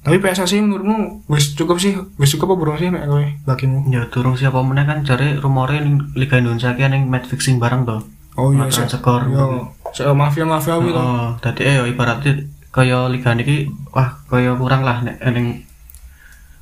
[0.00, 3.88] Tapi PSSI menurutmu wis cukup sih, wis cukup apa belum sih nek kowe bagimu?
[3.88, 7.84] Ya durung siapa meneh kan jare rumore ning Liga Indonesia ki ning match fixing bareng
[7.84, 8.04] to.
[8.36, 9.00] Oh iya, Aturan sik.
[9.00, 9.22] skor.
[9.28, 9.44] Yo,
[9.90, 10.92] sik mafia mafia gitu.
[10.94, 12.36] Oh, dadi eh ya ibaratnya
[12.68, 15.64] kaya liga niki wah kaya kurang lah nek ning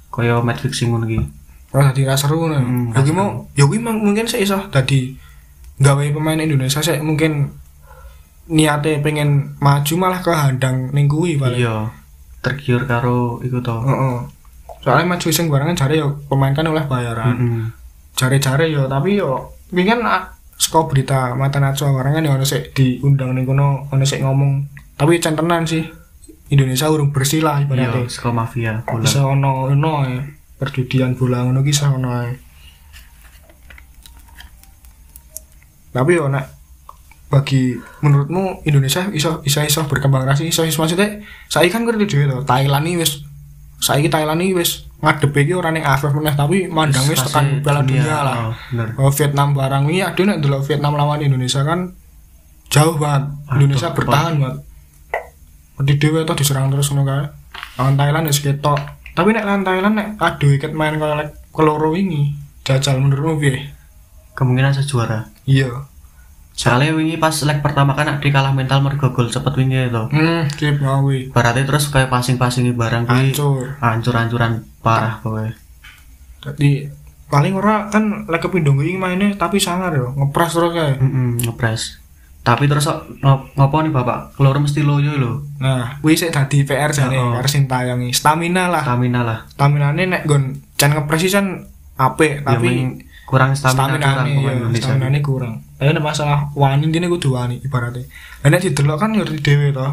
[0.09, 1.19] kaya match fixing ngono iki.
[1.73, 2.57] Ora dadi ra seru ngono.
[2.57, 5.17] Hmm, Ya ki mau, ya kuwi mang- mungkin sik iso dadi
[5.83, 7.51] gawe pemain Indonesia sik mungkin
[8.49, 11.59] niate pengen maju malah kehandang ning kuwi paling.
[11.63, 11.91] Iya.
[12.43, 13.77] Tergiur karo iku to.
[13.83, 14.17] Heeh.
[14.83, 17.35] Soalnya maju sing barengan jare yo pemain kan oleh bayaran.
[17.39, 17.65] Heeh.
[18.15, 20.23] Jare-jare yo tapi yo kuwi kan ah,
[20.59, 24.67] saka berita mata naco barengan yo ono sik diundang ning kono ono sik ngomong.
[24.95, 25.83] Tapi cen tenan sih.
[26.53, 28.13] Indonesia urung bersih lah Iya, ibaratnya.
[28.13, 29.09] saka mafia bola.
[29.09, 30.21] bisa ono ono ae
[30.61, 32.29] perjudian bola ngono ki iso ono ae
[35.93, 36.49] tapi yo nek
[37.33, 42.25] bagi menurutmu Indonesia iso iso iso berkembang rasi iso iso maksudnya saya kan ngerti dhewe
[42.29, 43.13] to Thailand iki wis
[43.81, 47.65] saiki Thailand iki wis ngadep iki ora ning AFF meneh tapi mandang wis Fase tekan
[47.65, 48.21] Piala Dunia.
[48.23, 48.37] Lah.
[49.01, 51.97] Oh, oh, Vietnam barang ini aduh nek delok Vietnam lawan Indonesia kan
[52.69, 53.33] jauh banget.
[53.57, 54.59] Indonesia Aduh, bertahan banget.
[55.83, 57.25] Di dewe tuh diserang terus ngono kae.
[57.81, 61.93] Lawan Thailand ya seketok tapi nek lawan Thailand nek aduh iket main kaya lek keloro
[61.93, 62.33] wingi
[62.65, 63.69] jajal menurutmu piye
[64.43, 65.31] Kemungkinan sejuara.
[65.45, 65.71] iya
[66.53, 70.03] Soalnya wingi pas leg pertama kan di kalah mental mergo gol cepet wingi itu.
[70.11, 75.47] hmm sip ngawi Berarti terus kayak passing-passing barang kuwi hancur hancur-hancuran parah kowe.
[76.41, 76.91] jadi
[77.25, 81.83] paling ora kan lek kepindo wingi mainnya tapi sangar yo ngepres terus kae Heeh, ngepres.
[82.43, 82.85] Tapi terus
[83.23, 84.35] ngop- ngopo nih Bapak?
[84.35, 85.47] Keluar mesti loyo lho.
[85.57, 87.33] nah kuwi sik dadi PR jane Oh.
[87.33, 89.39] karo Sintayong iki stamina lah Stamina lah.
[89.49, 91.65] staminane nek gon can ngepres kan
[91.97, 92.99] apik Ya, tapi ming-
[93.33, 94.85] kurang stamina, stamina kurang nih pemain ya, Indonesia.
[94.85, 95.55] stamina nih kurang.
[95.81, 98.05] Tapi masalah wani ini kudu wani ibaratnya.
[98.45, 99.89] Dan nek didelok kan ngerti dewe toh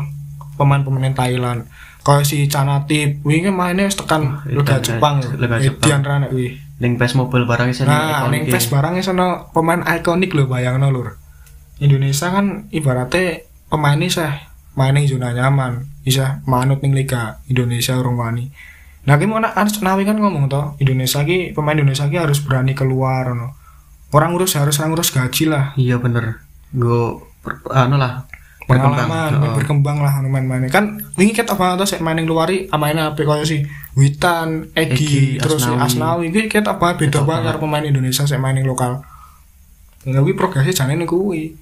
[0.54, 1.64] pemain-pemain Thailand.
[2.00, 6.00] Kayak si Canatip wingi kan mainnya tekan Oh, Liga Liga- Jepang Liga Jepang.
[6.02, 10.32] Rana kuwi Ning PES Mobile barang isine nah ning ikonik PES barangnya sono pemain ikonik
[10.32, 11.20] lho bayangno lur.
[11.80, 14.32] Indonesia kan ibaratnya pemain ini sih
[14.76, 18.48] main zona nyaman bisa manut ning Liga Indonesia urung wani
[19.08, 22.76] Nah, ki mau Anas Nawi kan ngomong toh, Indonesia ki pemain Indonesia ki harus berani
[22.76, 23.56] keluar no.
[24.10, 27.18] Orang urus harus orang urus gaji lah, iya bener gue
[27.74, 28.30] anu lah
[28.70, 29.54] pengalaman Heeh.
[29.58, 30.70] berkembang lah anu main-main.
[30.70, 33.66] Kan wingi ket apa sik main ning luari amaine apik koyo si
[33.98, 35.82] Witan, Egi, Egi, terus Asnawi.
[35.82, 39.02] Asnawi iki ket apa beda banget pemain Indonesia sik main ning lokal.
[40.06, 41.58] Ya kuwi progresnya jane niku kuwi.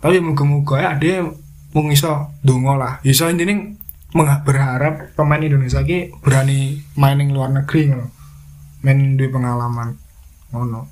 [0.00, 1.28] Tapi muga-muga ya ada
[1.76, 3.04] mung iso dongo lah.
[3.04, 3.76] Iso mengha-
[4.12, 8.06] berharap pemain Indonesia ki berani main ning luar negeri ngono.
[8.82, 9.94] Main duwe pengalaman
[10.50, 10.90] ngono.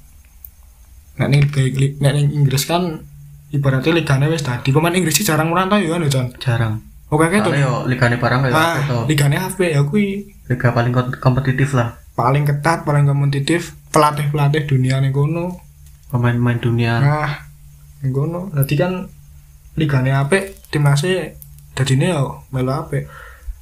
[1.18, 3.02] Nek ning Liga- nek ning Inggris kan
[3.50, 6.26] ibaratnya ligane wis tadi pemain Inggris sih jarang merantau ya kan ya, Jan.
[6.38, 6.74] jarang
[7.08, 7.56] Oke kayak tuh.
[7.56, 11.72] Soalnya yo ligane barang kayak Ah, itu ligane HP ya kuwi liga paling kom- kompetitif
[11.72, 15.54] lah paling ketat, paling kompetitif, pelatih-pelatih dunia ning kono.
[16.08, 17.30] pemain-pemain dunia Nah,
[18.00, 18.50] ning kono.
[18.50, 19.06] Dadi kan
[19.74, 21.32] ligane apik, timnasnya
[21.78, 23.06] dadine yo melu apik.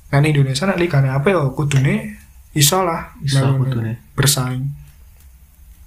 [0.09, 2.17] Nah, Indonesia nek ligane apik yo kudune
[2.57, 4.01] iso lah Iso kudune.
[4.17, 4.65] bersaing.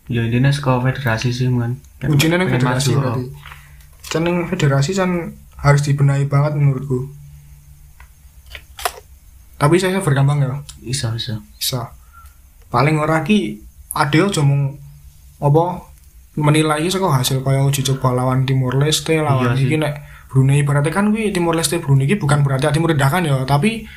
[0.09, 3.23] ya intinya sekolah federasi sih man Ujiannya ning Pengen federasi berarti.
[4.09, 7.09] Kan ning federasi kan harus dibenahi banget menurutku.
[9.59, 10.61] Tapi saya berkembang ya.
[10.79, 11.91] bisa bisa bisa
[12.71, 13.59] paling ora ki
[13.91, 14.77] ada aja mung
[15.41, 15.83] apa
[16.39, 19.93] menilai saka hasil kaya uji coba lawan Timur Leste lawan Iya iki nek
[20.29, 20.61] Brunei.
[20.61, 23.89] Berarti kan kuwi Timur Leste Brunei iki bukan berarti tim rendahan ya tapi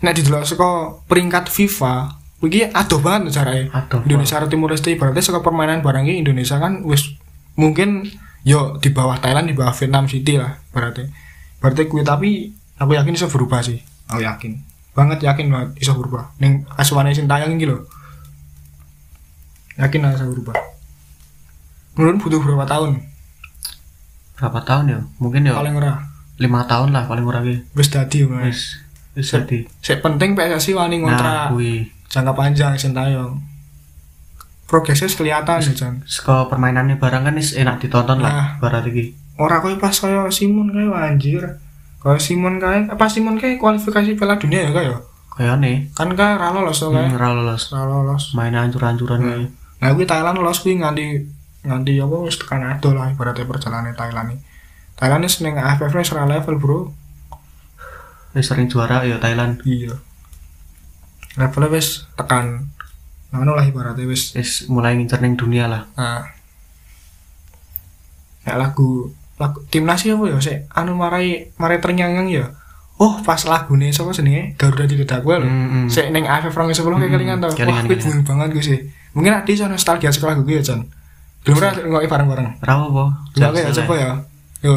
[0.00, 5.20] nek didelok saka peringkat FIFA iki adoh banget caranya Adoh Indonesia karo Timur Leste berarti
[5.20, 7.18] saka permainan barang iki Indonesia kan wis
[7.58, 8.06] mungkin
[8.46, 11.04] yo di bawah Thailand di bawah Vietnam City lah berarti.
[11.60, 13.82] Berarti kuwi tapi aku yakin bisa berubah sih.
[14.08, 14.62] Aku yakin.
[14.94, 16.32] Banget yakin banget bisa berubah.
[16.40, 17.84] Ning asuhane sing tayang iki lho.
[19.76, 20.56] Yakin lah bisa berubah.
[21.98, 23.09] Menurut butuh berapa tahun
[24.40, 24.98] berapa tahun ya?
[25.20, 26.00] Mungkin ya paling ora.
[26.40, 28.80] Lima tahun lah paling kurang ya wis dadi wis
[29.12, 31.52] wis jadi sik penting PSSI wani nah ngontrak.
[31.52, 33.44] kui jangka panjang sing tayang
[34.64, 35.94] progresnya kelihatan ya Jan.
[36.06, 38.24] sekolah permainannya barang kan is enak ditonton Nah.
[38.24, 39.12] lah barat iki.
[39.36, 41.44] Ora koyo pas koyo Simon kae anjir.
[42.00, 44.96] Koyo Simon kae apa Simon kae kualifikasi Piala Dunia ya ya?
[45.36, 47.04] Kayak nih kan kae ra lolos to kae.
[47.04, 47.68] hmm, ra lolos.
[47.68, 48.32] Ra lolos.
[48.32, 49.48] Mainan hancur-hancuran kayak
[49.80, 51.04] nah kuwi Thailand lolos kuwi nganti
[51.60, 54.36] nganti apa wis tekan ado lah ibaratnya perjalanan Thailand ini.
[54.96, 56.78] Thailand wis ning AFF wis ra level bro.
[58.32, 59.60] Wis sering juara ya Thailand.
[59.64, 59.96] Iya.
[61.36, 62.72] Levelnya wis tekan
[63.30, 64.32] anu lah ibaratnya wis.
[64.32, 65.82] Wis mulai ngincer ning dunia lah.
[65.94, 66.24] Nah.
[68.44, 70.58] Ya lagu lagu timnas ya apa ya sik?
[70.72, 72.56] Anu marai marai ternyangang ya?
[73.00, 73.16] Oh.
[73.24, 74.56] Pas lagune sapa jenenge?
[74.60, 75.86] Garuda di Dedaku lho Hmm, hmm.
[75.88, 77.48] Sik ning AFF 2010 kayak Hmm, kelingan tau.
[77.48, 78.12] Wah, kelingan, kuwi kelingan.
[78.12, 78.78] bumi banget gue sih.
[79.16, 80.80] Mungkin adi iso nostalgia sekolah gue ya, Jan.
[81.44, 82.46] Belum pernah ngoki bareng-bareng.
[82.60, 84.10] ra apa Coba ya, coba ya.
[84.60, 84.72] Yo,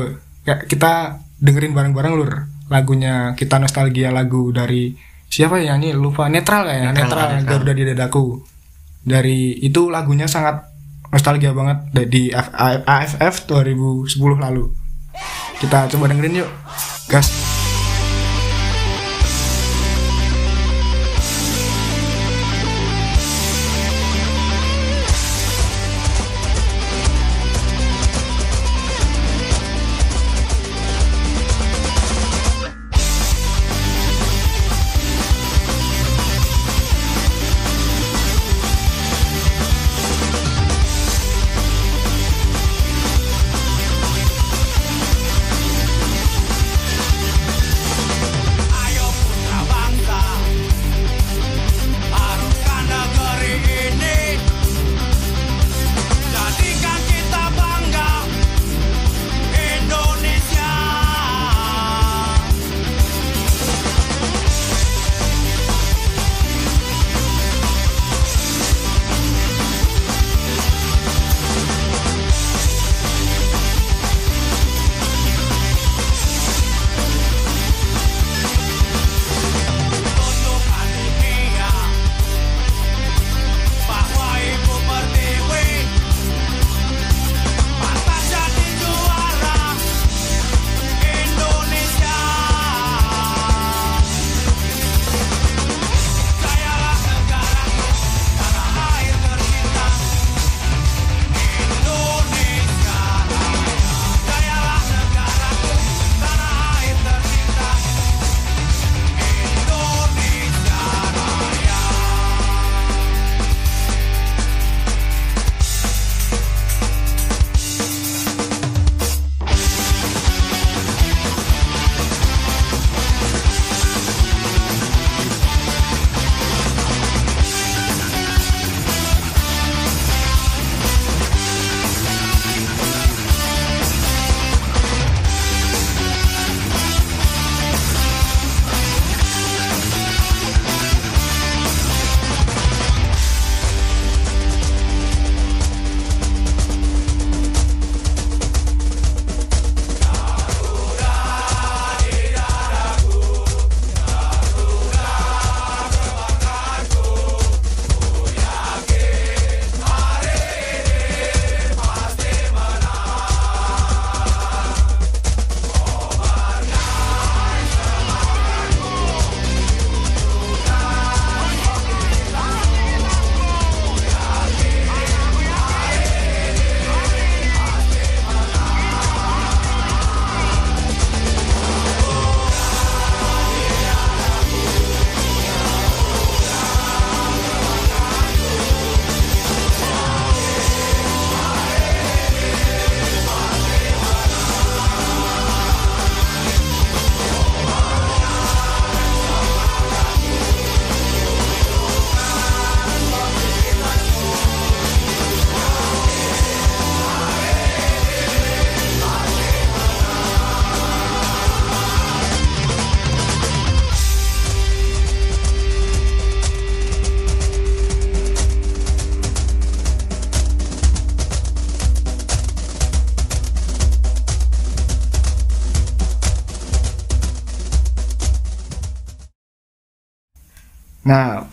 [0.47, 2.47] ya, kita dengerin bareng-bareng lur.
[2.71, 4.95] Lagunya kita nostalgia lagu dari
[5.27, 7.49] siapa ya nyanyi lupa netral ya, Netral, netral, Netral.
[7.59, 8.25] Garuda di dadaku.
[9.03, 10.71] Dari itu lagunya sangat
[11.11, 14.07] nostalgia banget dari AFF 2010
[14.39, 14.71] lalu.
[15.59, 16.49] Kita coba dengerin yuk.
[17.11, 17.52] Gas.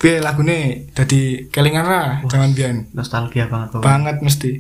[0.01, 2.89] Piye lagune dadi kelingan ra jaman biyen.
[2.97, 3.85] nostalgia banget pokoknya.
[3.85, 4.51] Banget mesti.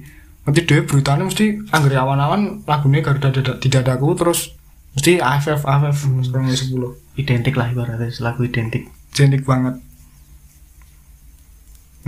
[0.44, 4.52] Nanti dhewe beritanya mesti anggere awan-awan lagune Garuda dada, di dadaku terus
[4.92, 6.20] mesti AFF AFF Hmm.
[6.20, 6.92] 2010.
[7.16, 9.76] identik lah ibaratnya lagu identik Jenik banget.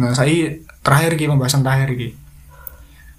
[0.00, 2.08] Nah, saya terakhir iki pembahasan terakhir iki.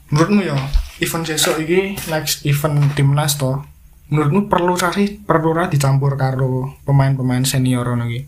[0.10, 0.58] Menurutmu ya,
[1.02, 3.62] event sesuk iki next event timnas to.
[4.10, 8.22] Menurutmu perlu sih perlu ra dicampur karo pemain-pemain senior ngono iki?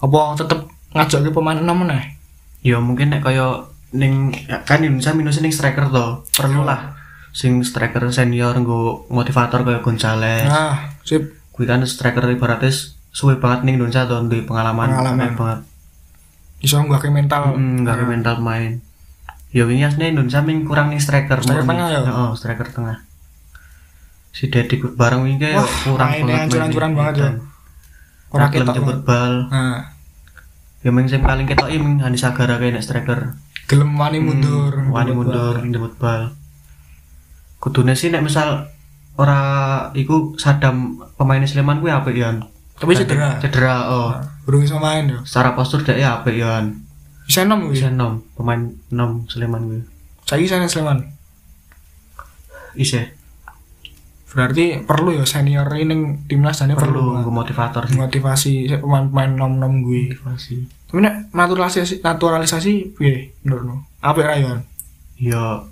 [0.00, 2.16] Apa tetep ngajak ke pemain enam meneh?
[2.58, 6.92] ya mungkin nek kaya ning kan Indonesia minus ning striker to perlu lah
[7.30, 11.22] sing striker senior nggo motivator kaya Gonzales Nah, sip.
[11.50, 12.68] kuwi kan striker ibaratnya
[13.08, 15.32] suwe banget ning Indonesia to duwe pengalaman Pengalaman.
[15.34, 15.60] banget
[16.58, 17.54] Iso nggak mental.
[17.54, 18.82] hmm, gak mental main
[19.48, 22.00] ya wingi asline Indonesia ming kurang nih striker Striker tengah ya?
[22.02, 22.96] Heeh, striker tengah
[24.28, 27.00] si Dedi bareng wingi kayak kurang banget hancur-hancuran mainnya.
[27.00, 27.30] banget ya.
[28.28, 29.78] Gelem ketok bal Nah,
[30.88, 33.36] ya ming sing paling ketok iki ming Hani Sagara kayak nek striker
[33.68, 34.72] gelem wani mundur.
[34.72, 36.32] Hmm, wani mundur jemput bal
[37.60, 38.64] kudune sih nek misal
[39.14, 39.40] ora
[39.92, 42.32] iku Sadam pemain Sleman kuwi apik ya
[42.78, 43.36] Tapi cedera.
[43.36, 44.14] cedera oh
[44.46, 45.18] Burung iso main yo.
[45.28, 46.64] secara postur dhek apik ya
[47.28, 49.80] Bisa enam bisa nom pemain nom Sleman kuwi
[50.24, 51.04] Saiki saya Sleman.
[52.72, 53.10] isih
[54.28, 57.16] Berarti perlu ya senior ini timnas jane perlu.
[57.16, 60.12] perlu motivator sih motivasi pemain-pemain nom-nom gue.
[60.12, 60.56] motivasi
[60.86, 63.76] Tapi nek naturalisasi naturalisasi piye menurutmu?
[63.98, 64.64] Apa rayon?
[65.16, 65.66] yo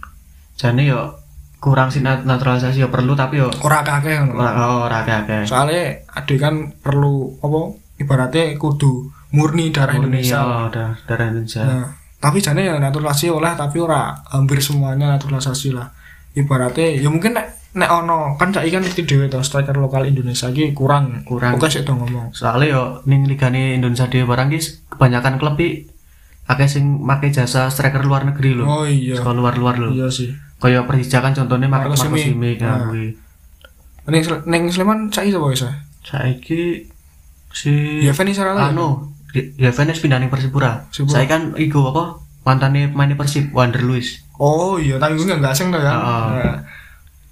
[0.55, 1.15] jane yo
[1.57, 6.03] kurang sih nat- naturalisasi yo perlu tapi yo Ora kakek ora oh, ora akeh Soalnya
[6.09, 7.61] adik kan perlu apa
[7.97, 10.41] ibaratnya kudu murni darah Indonesia.
[10.41, 11.87] oh, udah darah Indonesia Nah,
[12.17, 15.93] tapi jane ya naturalisasi olah tapi ora hampir semuanya naturalisasi lah.
[16.33, 20.49] Ibaratnya ya mungkin nek nek ono kan saiki kan mesti dhewe to striker lokal Indonesia
[20.49, 21.21] iki kurang.
[21.23, 21.55] Kurang.
[21.55, 22.33] Oke sik to ngomong.
[22.33, 24.59] soalnya yo ning ligane Indonesia dhewe barang ki
[24.89, 25.85] kebanyakan klub iki
[26.47, 29.15] akeh sing make jasa striker luar negeri lho Oh iya.
[29.15, 30.31] sekolah luar-luar lho Iya sih.
[30.57, 32.33] kaya Persija kan contohnya Marco Simic.
[32.33, 32.81] Simic Nah.
[32.81, 33.07] kan kuwi
[34.07, 35.67] Ning ning Sleman saiki sapa wis?
[36.01, 36.87] saiki
[37.51, 38.71] si Ya Feni Sarala.
[38.71, 42.05] anu ya Venice pindah ning Persipura saya kan iku apa
[42.43, 45.97] mantannya pemain Persib Wander Luis Oh iya, tapi gue nggak asing tuh ya.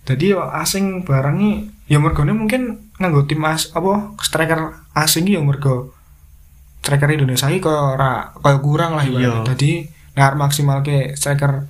[0.04, 1.54] Nah, jadi yo asing barang nih,
[1.86, 4.60] ya mergone mungkin nganggo tim as apa striker
[4.92, 5.96] asing ya mergo
[6.78, 9.32] striker Indonesia iki kaya ora kaya kurang lah Iya.
[9.32, 9.48] ibaratnya.
[9.50, 9.70] Jadi
[10.12, 11.64] nek arep maksimal ke striker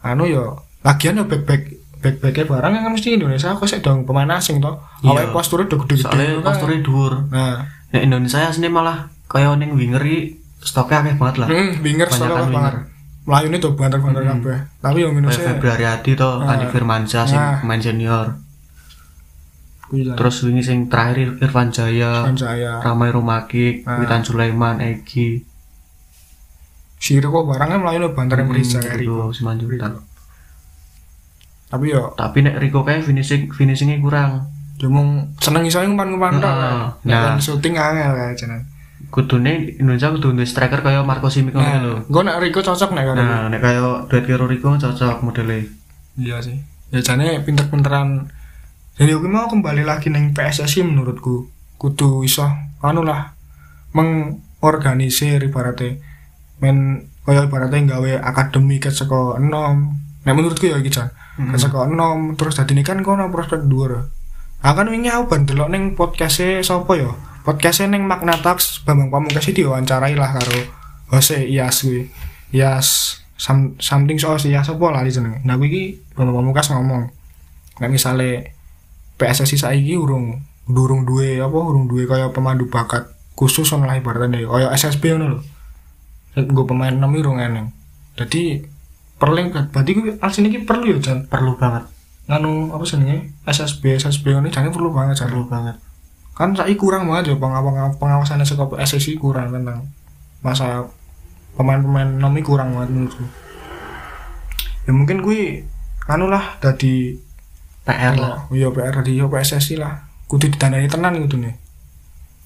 [0.00, 0.44] anu yo
[0.80, 1.62] lagian yo back back
[1.98, 4.78] back backnya barang kan mesti Indonesia kok sik dong pemain asing toh.
[5.00, 5.08] Iya.
[5.08, 6.04] Awalnya posturnya udah gede-gede.
[6.04, 6.46] soalnya gitu kan.
[6.46, 7.52] posturnya dhuwur Nah,
[7.90, 10.20] Indonesia aslinya malah kaya ning winger iki
[10.60, 12.52] stoknya akeh banget lah hmm, winger soalnya winger.
[12.52, 12.74] banget.
[13.28, 14.40] Melayu ini tuh banter-banter Hmm.
[14.40, 14.56] kabeh.
[14.80, 16.48] Tapi yang minusnya Februari Adi to Nah.
[16.48, 17.60] Andi Firmansyah sing Nah.
[17.60, 18.26] pemain senior
[19.88, 20.12] Gila.
[20.16, 24.00] terus wingi sing terakhir Irfan Jaya saya Ramai Rumaki Nah.
[24.00, 25.44] Witan Sulaiman Egi
[26.98, 29.00] si kok barangnya melayu lo banter yang berisa kayak.
[29.00, 29.92] Rico Simanjuntak
[31.68, 35.04] Tapi yo, tapi nek Rico kayak finishing finishingnya kurang dia mau
[35.36, 36.38] seneng iso ngumpan-ngumpan.
[36.38, 37.36] Nah, Nah.
[37.36, 38.62] syuting angel kayak jeneng.
[39.08, 42.92] Kudune Indonesia kudu duwe striker kaya Marco Simic ngono Nah, lho gue nak Rico cocok
[42.92, 43.16] nek karo.
[43.16, 45.64] nah nek kaya duet karo Rico cocok modelnya
[46.18, 46.58] Iya sih.
[46.90, 48.26] Ya jane pinter-pinteran.
[48.98, 51.46] Jadi aku mau kembali lagi neng PSSI menurutku.
[51.78, 52.42] Kudu iso
[52.82, 53.38] anu lah
[53.94, 55.98] mengorganisir ibaratnya
[56.58, 59.94] men kaya ibaratnya gawe akademi ke saka enom.
[60.26, 61.14] Nek menurutku ya iki Jan.
[61.38, 64.10] Ke saka enom terus dadi ini kan kono prospek dhuwur.
[64.58, 66.98] Ah kan wingi aku ban delok ning podcast-e sapa
[67.38, 67.44] ya?
[67.46, 70.58] Podcast-e ning Magnatax Bambang Pamungkas iki diwawancarai lah karo
[71.14, 72.10] Jose Ias kuwi.
[72.50, 75.40] Ias some, something soal si Ias apa lali jenenge.
[75.46, 75.82] Nah kuwi iki
[76.18, 77.08] Bambang Pamungkas ngomong.
[77.78, 78.58] Nek misale
[79.16, 84.44] PSSI saiki urung durung duwe apa urung duwe kaya pemandu bakat khusus ono lah ibaratnya
[84.44, 85.40] kaya SSB ngono lho.
[86.38, 87.72] Gue pemain enam urung eneng.
[88.18, 88.62] Dadi
[89.18, 91.90] perling berarti kuwi asin iki perlu ya Jan perlu banget
[92.30, 95.28] nganu apa jenenge SSB SSB ini jangan perlu banget Jan.
[95.34, 95.76] perlu banget
[96.38, 99.82] kan saya kurang banget ya pengawasan pengawasannya sekolah SSI kurang tentang
[100.38, 100.86] masa
[101.58, 103.26] pemain-pemain nomi kurang banget menurutku.
[104.86, 105.66] Ya mungkin gue
[106.06, 107.18] anu lah tadi
[107.82, 108.46] PR lah.
[108.54, 110.06] Iya PR tadi yo PSSI lah.
[110.30, 111.68] Kudu ditandani tenan gitu nih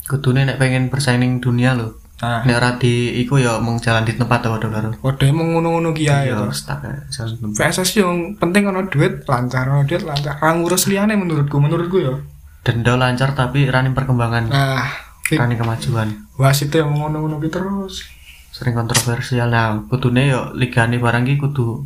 [0.07, 1.95] kudune nek pengen bersaing dunia lho.
[2.23, 2.47] Nah.
[2.47, 6.23] Nek ora di iku ya mung jalan di tempat waduh karo kode emang ngono-ngono kia
[6.23, 7.59] ya stuck ya, tempat.
[7.59, 10.39] PSSI yang penting ono duit lancar ono duit lancar.
[10.39, 12.15] Rang ngurus liane menurutku menurutku ya
[12.63, 14.49] denda lancar tapi running perkembangan.
[14.49, 14.87] Nah
[15.31, 16.09] running kemajuan.
[16.39, 18.07] Wasit yang ngono-ngono terus.
[18.55, 19.51] Sering kontroversial.
[19.51, 21.83] Nah kudune yo ligane barang ki kudu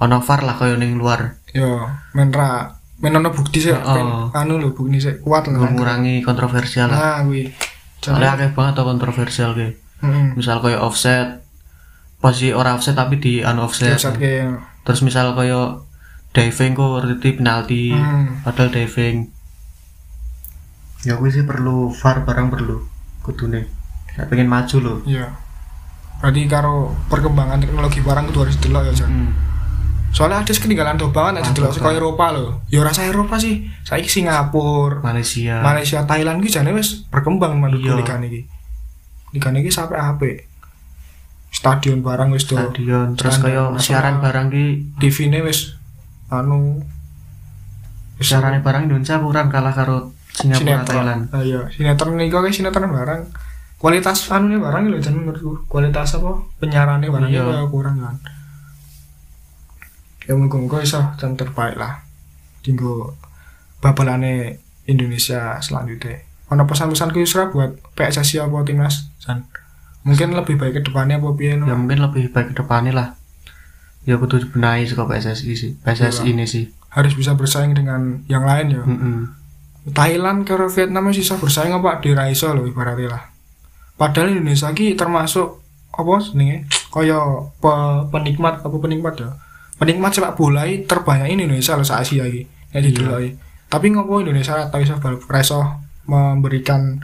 [0.00, 1.42] ono VAR lah kaya ning luar.
[1.52, 1.82] Yo
[2.14, 2.70] men ra
[3.02, 5.66] men ono bukti sih ben anu lho bukti sih kuat lah.
[5.66, 6.98] Mengurangi kontroversial lah.
[6.98, 7.50] Nah kuwi.
[8.00, 9.68] Soalnya akeh banget tuh kontroversial ki.
[10.00, 10.32] Hmm.
[10.32, 11.44] misal koyo offset.
[12.20, 13.96] Posisi ora offset tapi di anu offset.
[13.96, 14.48] Offset ke
[14.84, 15.84] terus misal koyo
[16.32, 17.84] diving kok ngerti penalti.
[17.92, 18.40] Hmm.
[18.44, 19.39] padahal diving
[21.02, 22.76] ya gue sih perlu VAR barang perlu
[23.20, 23.64] kudune
[24.10, 25.32] saya pengen maju loh iya.
[26.20, 29.08] Berarti karo perkembangan teknologi barang itu harus delok ya, Jan.
[29.08, 29.30] hmm.
[30.12, 32.60] Soalnya ada ketinggalan tuh banget aja delok saka Eropa loh.
[32.68, 33.64] Ya rasa Eropa sih.
[33.88, 37.96] Saiki Singapura, Malaysia Malaysia, Thailand ki jane wis berkembang manut Iya.
[37.96, 38.44] liga niki.
[39.32, 40.22] Liga niki sampai HP.
[41.48, 42.60] Stadion barang wis do.
[42.60, 43.80] stadion terus nasional.
[43.80, 45.72] siaran barang di TV-ne wis
[46.28, 46.84] anu
[48.20, 52.90] wis siaran barang Indonesia kurang kalah karo Singapura Thailand Ah, iya, sinetron nih kok sinetron
[52.90, 53.22] barang.
[53.76, 55.64] Kualitas anu nih barang lho jan menurutku.
[55.66, 57.42] Kualitas apa penyiarannya barang Iya.
[57.42, 57.64] iya.
[57.66, 58.16] kurang kan.
[60.22, 62.04] Ya muga-muga iso dan terbaik lah.
[62.60, 63.16] Dinggo
[63.78, 66.20] babalane Indonesia selanjutnya.
[66.48, 69.46] Ono pesan-pesan ku Yusra buat PSSI apa timnas Jan?
[70.02, 73.08] Mungkin lebih baik ke depannya apa piye ya mungkin lebih baik ke depannya lah
[74.02, 76.32] ya kudu dibenahi sih PSSI sih PSSI Iya.
[76.32, 78.82] ini sih Harus bisa bersaing dengan yang lain ya.
[79.86, 83.22] Thailand karo Vietnam masih bisa bersaing apa di Raiso loh ibaratnya lah.
[83.96, 85.60] Padahal Indonesia ki termasuk
[85.90, 87.16] apa jenenge kaya
[87.56, 87.72] pe,
[88.08, 89.30] penikmat apa penikmat ya.
[89.76, 92.44] Penikmat sepak bola terbanyak ini Indonesia loh se Asia iki.
[92.70, 93.34] Ya dideloki.
[93.66, 95.60] Tapi ngopo Indonesia ora tau iso bal- ora iso
[96.04, 97.00] memberikan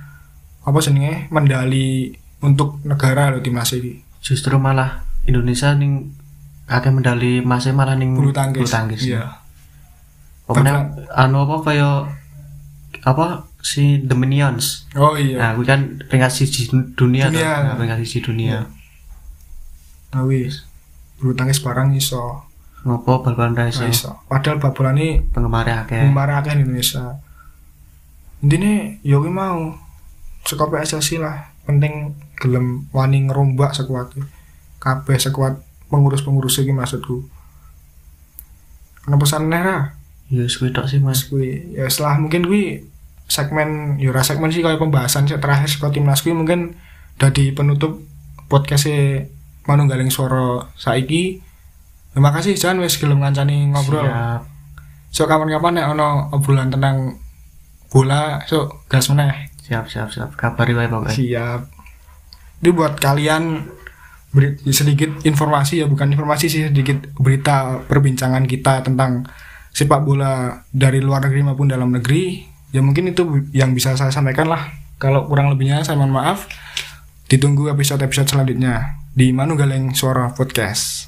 [0.60, 4.04] apa jenenge medali untuk negara loh timnas iki.
[4.18, 6.10] justru malah Indonesia ning
[6.66, 8.58] akeh medali masih malah ning Bulu tangkis.
[8.58, 9.38] bulu tangkis Iya.
[10.42, 10.74] Pokoknya
[11.14, 11.96] anu apa kayak
[13.07, 15.38] apa si The Minions Oh iya.
[15.38, 16.66] nah gue kan peringkat siji
[16.98, 17.38] dunia, tuh.
[17.38, 17.52] Dunia.
[17.62, 18.66] Nah, peringkat siji dunia
[20.16, 20.64] Nah wis.
[21.20, 22.46] Bulu tangkis barang iso.
[22.86, 24.14] ngopo bal-balan Ora raiso iso.
[24.30, 27.18] Padahal babolane penggemar akeh Penggemar akeh di Indonesia.
[28.46, 29.74] Intinya yo ki mau
[30.46, 34.14] saka PSSI lah penting gelem wani ngerombak sekuat
[34.78, 35.59] kabeh sekuat
[35.90, 37.26] pengurus-pengurus iki maksudku.
[39.11, 39.78] Ana pesan neh ra?
[40.26, 42.82] ya kuwi tok sih mas Mas kuwi ya setelah mungkin kuwi
[43.26, 46.78] segmen yo ra segmen sih kayak pembahasan sih terakhir saka timnas kuwi mungkin
[47.18, 47.98] dadi penutup
[48.46, 48.86] podcast
[49.66, 51.42] Manunggaling Suara saiki.
[52.14, 54.06] Terima kasih Jan wis gelem ngancani ngobrol.
[54.06, 54.42] Siap.
[55.10, 57.18] So kapan-kapan nek ono obrolan tentang
[57.90, 59.52] bola, so gas meneh.
[59.66, 61.60] siap siap siap kabari wae pokoknya Siap.
[62.62, 63.66] Ini buat kalian
[64.30, 69.26] beri sedikit informasi ya, bukan informasi sih sedikit berita perbincangan kita tentang
[69.74, 72.55] sepak bola dari luar negeri maupun dalam negeri.
[72.76, 74.68] Ya mungkin itu yang bisa saya sampaikan lah.
[75.00, 76.44] Kalau kurang lebihnya saya mohon maaf.
[77.24, 81.05] Ditunggu episode-episode selanjutnya di Manu Galeng Suara Podcast.